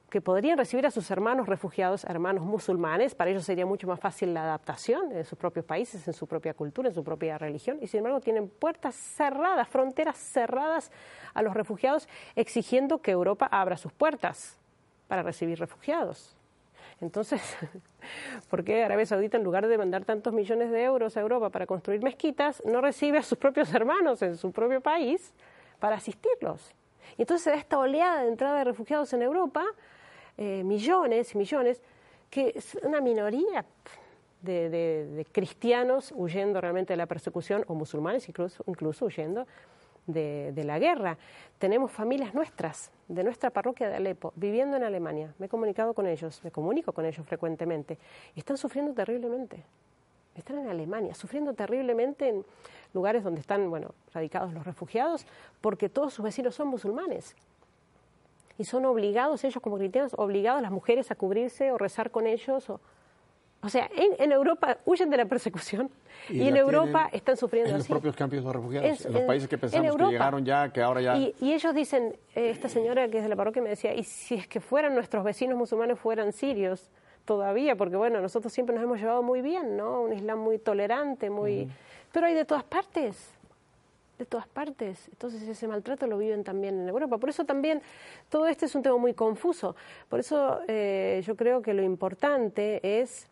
[0.10, 4.34] que podrían recibir a sus hermanos refugiados, hermanos musulmanes, para ellos sería mucho más fácil
[4.34, 7.88] la adaptación en sus propios países, en su propia cultura, en su propia religión, y
[7.88, 10.92] sin embargo tienen puertas cerradas, fronteras cerradas
[11.34, 14.58] a los refugiados, exigiendo que Europa abra sus puertas
[15.08, 16.36] para recibir refugiados.
[17.02, 17.42] Entonces,
[18.50, 21.66] ¿por qué Arabia Saudita, en lugar de mandar tantos millones de euros a Europa para
[21.66, 25.34] construir mezquitas, no recibe a sus propios hermanos en su propio país
[25.80, 26.74] para asistirlos?
[27.18, 29.64] Y entonces se da esta oleada de entrada de refugiados en Europa,
[30.38, 31.82] eh, millones y millones,
[32.30, 33.66] que es una minoría
[34.42, 39.48] de, de- cristianos huyendo realmente de la persecución, o musulmanes incluso, incluso huyendo
[40.14, 41.18] de, la guerra.
[41.58, 45.34] Tenemos familias nuestras, de nuestra parroquia de Alepo, viviendo en Alemania.
[45.40, 47.98] Me he comunicado con ellos, me comunico con ellos frecuentemente,
[48.36, 49.64] están sufriendo terriblemente.
[50.36, 52.46] Están en Alemania, sufriendo terriblemente en
[52.94, 55.26] lugares donde están, bueno, radicados los refugiados,
[55.60, 57.36] porque todos sus vecinos son musulmanes.
[58.58, 62.70] Y son obligados, ellos como cristianos, obligados las mujeres a cubrirse o rezar con ellos.
[62.70, 62.80] O,
[63.62, 65.90] o sea, en, en Europa huyen de la persecución
[66.30, 67.92] y, en Europa están sufriendo En los así.
[67.92, 70.82] propios campos de refugiados, Es- en los países que en pensamos que llegaron ya, que
[70.82, 71.18] ahora ya...
[71.18, 74.04] Y, y ellos dicen, eh, esta señora que es de la parroquia me decía, y
[74.04, 76.90] si es que fueran nuestros vecinos musulmanes fueran sirios
[77.26, 80.02] todavía, porque bueno, nosotros siempre nos hemos llevado muy bien, ¿no?
[80.04, 81.70] Un Islam muy tolerante, muy...
[82.12, 83.32] Pero hay de todas partes,
[84.18, 85.08] de todas partes.
[85.10, 87.18] Entonces ese maltrato lo viven también en Europa.
[87.18, 87.82] Por eso también
[88.30, 89.76] todo este es un tema muy confuso.
[90.10, 93.28] Por eso eh, yo creo que lo importante es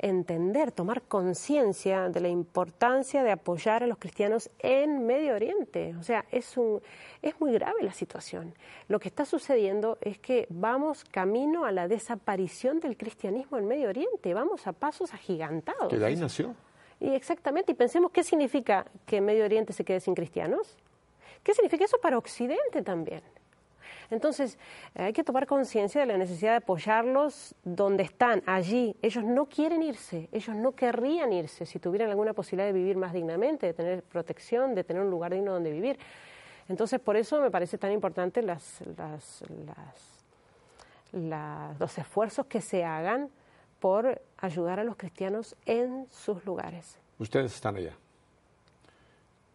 [0.00, 5.94] entender, tomar conciencia de la importancia de apoyar a los cristianos en Medio Oriente.
[5.96, 6.80] O sea, es, un,
[7.22, 8.54] es muy grave la situación.
[8.88, 13.88] Lo que está sucediendo es que vamos camino a la desaparición del cristianismo en Medio
[13.88, 14.34] Oriente.
[14.34, 15.88] Vamos a pasos agigantados.
[15.88, 16.54] que de ahí nació.
[16.98, 20.76] Y exactamente, y pensemos qué significa que Medio Oriente se quede sin cristianos.
[21.42, 23.22] ¿Qué significa eso para Occidente también?
[24.10, 24.58] Entonces,
[24.94, 28.96] eh, hay que tomar conciencia de la necesidad de apoyarlos donde están, allí.
[29.02, 33.12] Ellos no quieren irse, ellos no querrían irse si tuvieran alguna posibilidad de vivir más
[33.12, 35.98] dignamente, de tener protección, de tener un lugar digno donde vivir.
[36.68, 39.44] Entonces, por eso me parece tan importante las, las,
[41.12, 43.30] las, los esfuerzos que se hagan
[43.80, 46.98] por ayudar a los cristianos en sus lugares.
[47.18, 47.96] Ustedes están allá.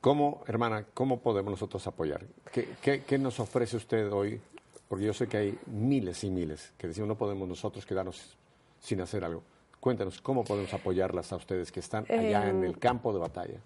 [0.05, 2.21] ¿Cómo, hermana, cómo podemos nosotros apoyar?
[2.51, 4.39] ¿Qué, qué, qué nos ofrece usted hoy?
[4.87, 8.37] Porque yo sé que hay miles y miles que decimos no podemos nosotros quedarnos
[8.79, 9.41] sin hacer algo.
[9.79, 13.59] Cuéntanos, ¿cómo podemos apoyarlas a ustedes que están allá en Em, el campo de batalla?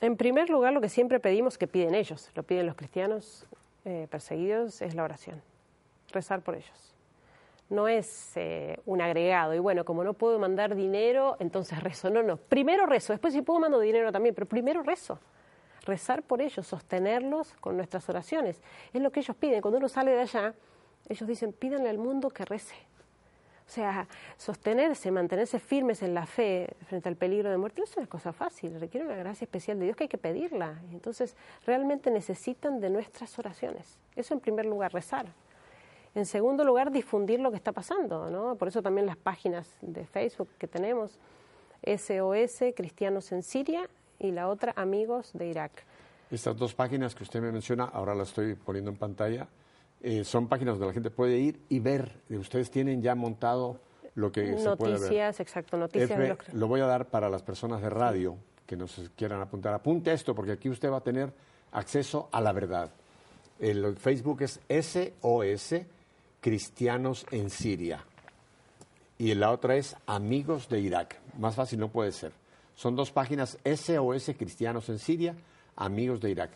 [0.00, 3.46] En primer lugar, lo que siempre pedimos, que piden ellos, lo piden los cristianos
[3.84, 5.40] eh, perseguidos, es la oración,
[6.10, 6.92] rezar por ellos.
[7.70, 12.10] No es eh, un agregado, y bueno, como no puedo mandar dinero, entonces rezo.
[12.10, 15.20] No, no, primero rezo, después si puedo mando dinero también, pero primero rezo.
[15.88, 18.62] Rezar por ellos, sostenerlos con nuestras oraciones.
[18.92, 19.60] Es lo que ellos piden.
[19.60, 20.54] Cuando uno sale de allá,
[21.08, 22.76] ellos dicen, pídanle al mundo que rece.
[23.66, 24.06] O sea,
[24.38, 28.32] sostenerse, mantenerse firmes en la fe frente al peligro de muerte no es una cosa
[28.32, 30.80] fácil, requiere una gracia especial de Dios que hay que pedirla.
[30.92, 31.36] Entonces,
[31.66, 33.98] realmente necesitan de nuestras oraciones.
[34.16, 35.26] Eso en primer lugar, rezar.
[36.14, 38.56] En segundo lugar, difundir lo que está pasando, ¿no?
[38.56, 41.18] Por eso también las páginas de Facebook que tenemos,
[41.84, 45.84] SOS Cristianos en Siria y la otra Amigos de Irak.
[46.30, 49.48] Estas dos páginas que usted me menciona, ahora las estoy poniendo en pantalla,
[50.00, 52.20] eh, son páginas donde la gente puede ir y ver.
[52.30, 53.80] Ustedes tienen ya montado
[54.14, 55.00] lo que noticias, se puede ver.
[55.00, 56.10] Noticias, exacto, noticias.
[56.10, 56.54] F, de los...
[56.54, 59.74] Lo voy a dar para las personas de radio que nos quieran apuntar.
[59.74, 61.32] Apunte esto porque aquí usted va a tener
[61.72, 62.90] acceso a la verdad.
[63.58, 65.74] El Facebook es SOS
[66.40, 68.04] Cristianos en Siria
[69.18, 71.18] y la otra es Amigos de Irak.
[71.38, 72.32] Más fácil no puede ser.
[72.78, 75.34] Son dos páginas SOS Cristianos en Siria,
[75.74, 76.52] Amigos de Irak.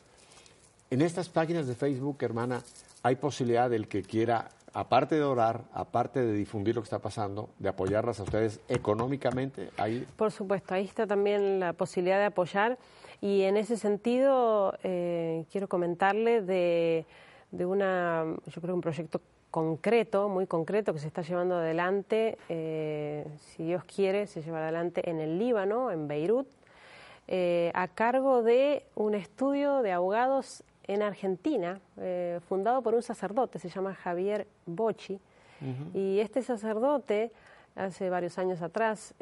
[0.89, 2.63] En estas páginas de Facebook, hermana,
[3.03, 7.51] hay posibilidad del que quiera, aparte de orar, aparte de difundir lo que está pasando,
[7.59, 9.71] de apoyarlas a ustedes económicamente.
[9.77, 10.07] Ahí...
[10.15, 12.79] Por supuesto, ahí está también la posibilidad de apoyar
[13.21, 17.05] y en ese sentido eh, quiero comentarle de,
[17.51, 19.21] de una, yo creo, un proyecto
[19.53, 25.09] concreto, muy concreto, que se está llevando adelante, eh, si Dios quiere, se lleva adelante
[25.11, 26.49] en el Líbano, en Beirut,
[27.29, 33.59] eh, a cargo de un estudio de abogados en Argentina, eh, fundado por un sacerdote,
[33.59, 35.21] se llama Javier Bocci,
[35.95, 37.31] y este sacerdote,
[37.77, 39.15] hace varios años atrás,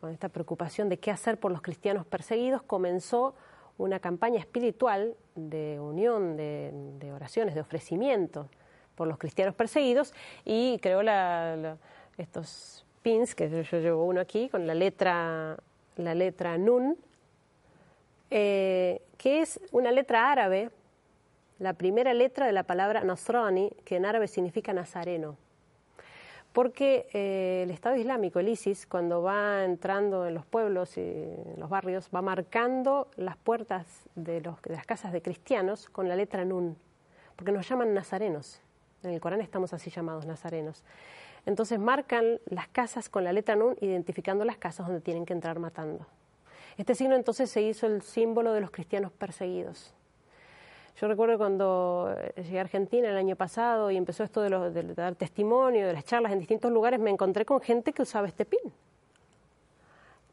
[0.00, 3.34] con esta preocupación de qué hacer por los cristianos perseguidos, comenzó
[3.76, 8.48] una campaña espiritual de unión, de, de oraciones, de ofrecimiento
[8.96, 10.12] por los cristianos perseguidos,
[10.44, 11.02] y creó
[12.18, 15.56] estos pins, que yo, llevo uno aquí, con la letra,
[15.96, 16.96] la letra Nun,
[18.30, 20.70] eh, que es una letra árabe,
[21.58, 25.36] la primera letra de la palabra Nasrani, que en árabe significa nazareno.
[26.52, 31.54] Porque eh, el Estado Islámico, el ISIS, cuando va entrando en los pueblos y en
[31.58, 36.76] los barrios, va marcando las puertas de las casas de cristianos con la letra Nun,
[37.36, 38.62] porque nos llaman nazarenos.
[39.02, 40.84] En el Corán estamos así llamados nazarenos.
[41.44, 45.58] Entonces marcan las casas con la letra Nun, identificando las casas donde tienen que entrar
[45.58, 46.06] matando.
[46.76, 49.94] Este signo entonces se hizo el símbolo de los cristianos perseguidos.
[51.00, 55.86] Yo recuerdo cuando llegué a Argentina el año pasado y empezó esto de, dar testimonio,
[55.86, 58.72] de las charlas en distintos lugares, me encontré con gente que usaba este pin.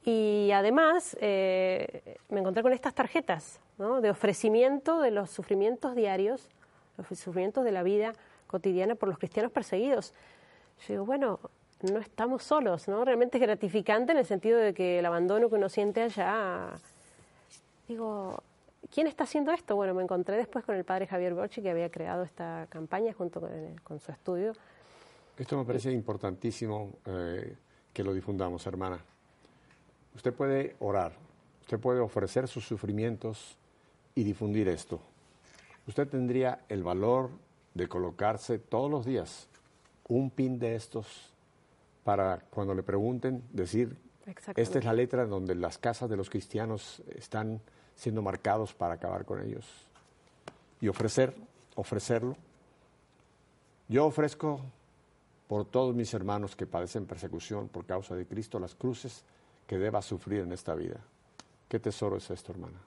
[0.05, 3.59] Y además eh, me encontré con estas tarjetas
[4.01, 6.49] de ofrecimiento de los sufrimientos diarios,
[6.97, 8.13] los sufrimientos de la vida
[8.53, 10.13] cotidiana por los cristianos perseguidos.
[10.81, 11.39] Yo digo, bueno,
[11.81, 13.03] no estamos solos, ¿no?
[13.03, 16.69] Realmente es gratificante en el sentido de que el abandono que uno siente allá,
[17.87, 18.43] digo,
[18.93, 19.75] ¿quién está haciendo esto?
[19.75, 23.41] Bueno, me encontré después con el padre Javier Borchi, que había creado esta campaña junto
[23.83, 24.53] con, su estudio.
[25.35, 27.55] Esto me parece importantísimo eh,
[27.91, 28.99] que lo difundamos, hermana.
[30.15, 31.13] Usted puede orar,
[31.61, 33.57] usted puede ofrecer sus sufrimientos
[34.13, 34.99] y difundir esto.
[35.87, 37.31] Usted tendría el valor
[37.73, 39.47] de colocarse todos los días
[40.07, 41.31] un pin de estos
[42.03, 43.97] para cuando le pregunten decir,
[44.55, 47.61] esta es la letra donde las casas de los cristianos están
[47.95, 49.65] siendo marcados para acabar con ellos.
[50.81, 51.35] Y ofrecer,
[51.75, 52.35] ofrecerlo.
[53.87, 54.61] Yo ofrezco
[55.47, 59.23] por todos mis hermanos que padecen persecución por causa de Cristo las cruces
[59.67, 60.99] que deba sufrir en esta vida.
[61.67, 62.79] ¿Qué tesoro es esto, hermana?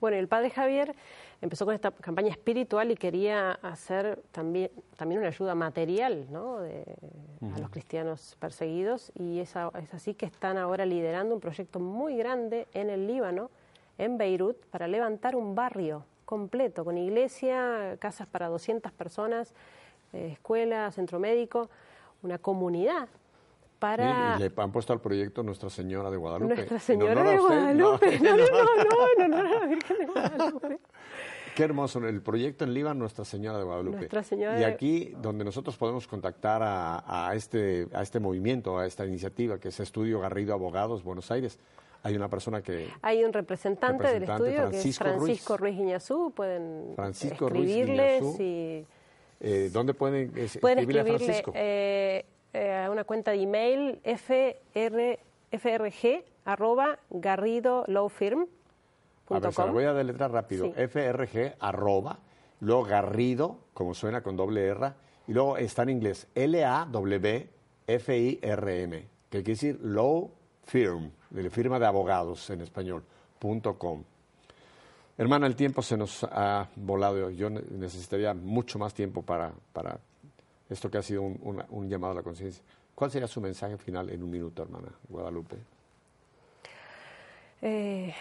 [0.00, 0.94] Bueno, el padre Javier
[1.40, 6.58] empezó con esta campaña espiritual y quería hacer también, también una ayuda material ¿no?
[6.58, 6.84] de,
[7.40, 7.56] uh -huh.
[7.56, 12.16] a los cristianos perseguidos y es, es así que están ahora liderando un proyecto muy
[12.16, 13.50] grande en el Líbano,
[13.98, 19.52] en Beirut, para levantar un barrio completo, con iglesia, casas para 200 personas,
[20.12, 21.68] eh, escuela, centro médico,
[22.22, 23.08] una comunidad
[23.80, 24.36] para...
[24.36, 26.54] Y le han puesto al proyecto Nuestra Señora de Guadalupe.
[26.54, 28.20] Nuestra Señora de Guadalupe.
[28.22, 30.78] No, no, no, no, no, no, la Virgen de Guadalupe.
[31.56, 33.96] Qué hermoso, el proyecto en Líbano, Nuestra Señora de Guadalupe.
[33.96, 38.86] Nuestra Señora y aquí, donde nosotros podemos contactar a, a, este, a este movimiento, a
[38.86, 41.58] esta iniciativa, que es Estudio Garrido Abogados, Buenos Aires,
[42.02, 42.88] hay una persona que...
[43.02, 47.46] Hay un representante, representante del estudio, Francisco que es Francisco Ruiz, Ruiz Iñazú, pueden Francisco
[47.48, 48.86] escribirle Ruiz.
[49.42, 51.52] Eh, ¿Dónde pueden, es, pueden escribirle, escribirle a Francisco?
[51.54, 55.18] Eh, eh, una cuenta de email fr,
[55.58, 58.46] frg arroba garrido law firm
[59.30, 60.66] a ver, se lo voy a deletrar rápido.
[60.66, 60.72] Sí.
[60.88, 62.18] frg arroba,
[62.60, 64.92] luego garrido, como suena con doble R,
[65.28, 67.48] y luego está en inglés L-A-W-F-I-R-M,
[69.30, 70.30] que quiere decir law
[70.64, 73.04] firm, de la firma de abogados en español,
[73.38, 74.02] punto com.
[75.16, 77.30] Hermana, el tiempo se nos ha volado.
[77.30, 80.00] Yo necesitaría mucho más tiempo para, para
[80.70, 82.62] esto que ha sido un, llamado a la conciencia.
[82.94, 85.56] ¿Cuál sería su mensaje final en un minuto, hermana Guadalupe?
[87.62, 88.14] Eh,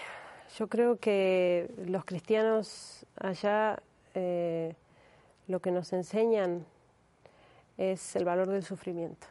[0.58, 3.82] yo creo que los cristianos allá
[4.16, 4.76] eh,
[5.48, 6.66] lo que nos enseñan
[7.78, 9.28] es el valor del sufrimiento.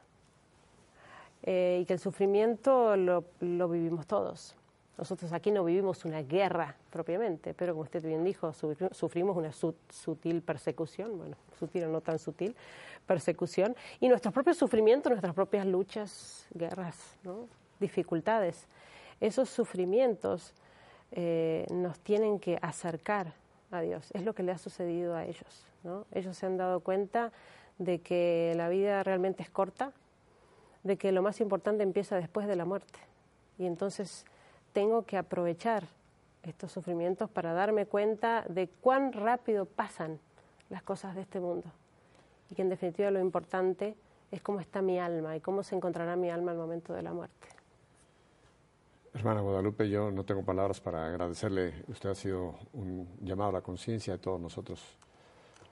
[1.43, 3.23] Eh, y que el sufrimiento lo,
[3.69, 4.55] vivimos todos.
[4.99, 8.53] Nosotros aquí no vivimos una guerra propiamente, pero como usted bien dijo,
[8.90, 12.55] sufrimos una sutil persecución, bueno, sutil o no tan sutil,
[13.07, 17.16] persecución, y nuestros propios sufrimientos, nuestras propias luchas, guerras,
[17.78, 18.66] dificultades
[19.20, 20.55] esos sufrimientos
[21.11, 23.34] eh, nos tienen que acercar
[23.70, 24.11] a Dios.
[24.12, 25.66] Es lo que le ha sucedido a ellos.
[25.82, 26.07] ¿no?
[26.12, 27.32] Ellos se han dado cuenta
[27.78, 29.92] de que la vida realmente es corta,
[30.82, 32.99] de que lo más importante empieza después de la muerte.
[33.59, 34.24] Y entonces
[34.79, 35.89] tengo que aprovechar
[36.45, 40.20] estos sufrimientos para darme cuenta de cuán rápido pasan
[40.70, 41.68] las cosas de este mundo.
[42.49, 43.97] Y que en definitiva lo importante
[44.31, 47.12] es cómo está mi alma y cómo se encontrará mi alma al momento de la
[47.12, 47.49] muerte.
[49.14, 51.83] Hermana Guadalupe, yo no tengo palabras para agradecerle.
[51.89, 54.97] Usted ha sido un llamado a la conciencia de todos nosotros.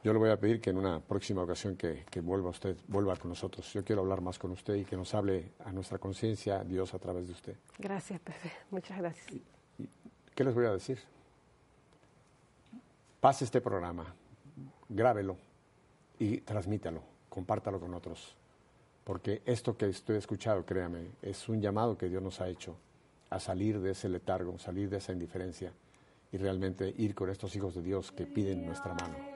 [0.06, 3.28] Yo le voy a pedir que en una próxima ocasión que, vuelva usted, vuelva con
[3.28, 3.72] nosotros.
[3.72, 7.00] Yo quiero hablar más con usted y que nos hable a nuestra conciencia Dios a
[7.00, 7.56] través de usted.
[7.76, 8.52] Gracias, Pepe.
[8.70, 9.26] Muchas gracias.
[10.32, 11.00] ¿Qué les voy a decir?
[13.18, 14.14] Pase este programa,
[14.88, 15.38] grábelo
[16.20, 18.36] y transmítalo, compártalo con otros.
[19.02, 22.76] Porque esto que estoy escuchando, créame, es un llamado que Dios nos ha hecho
[23.28, 25.72] a salir de ese letargo, salir de esa indiferencia
[26.30, 29.35] y realmente ir con estos hijos de Dios que piden nuestra mano.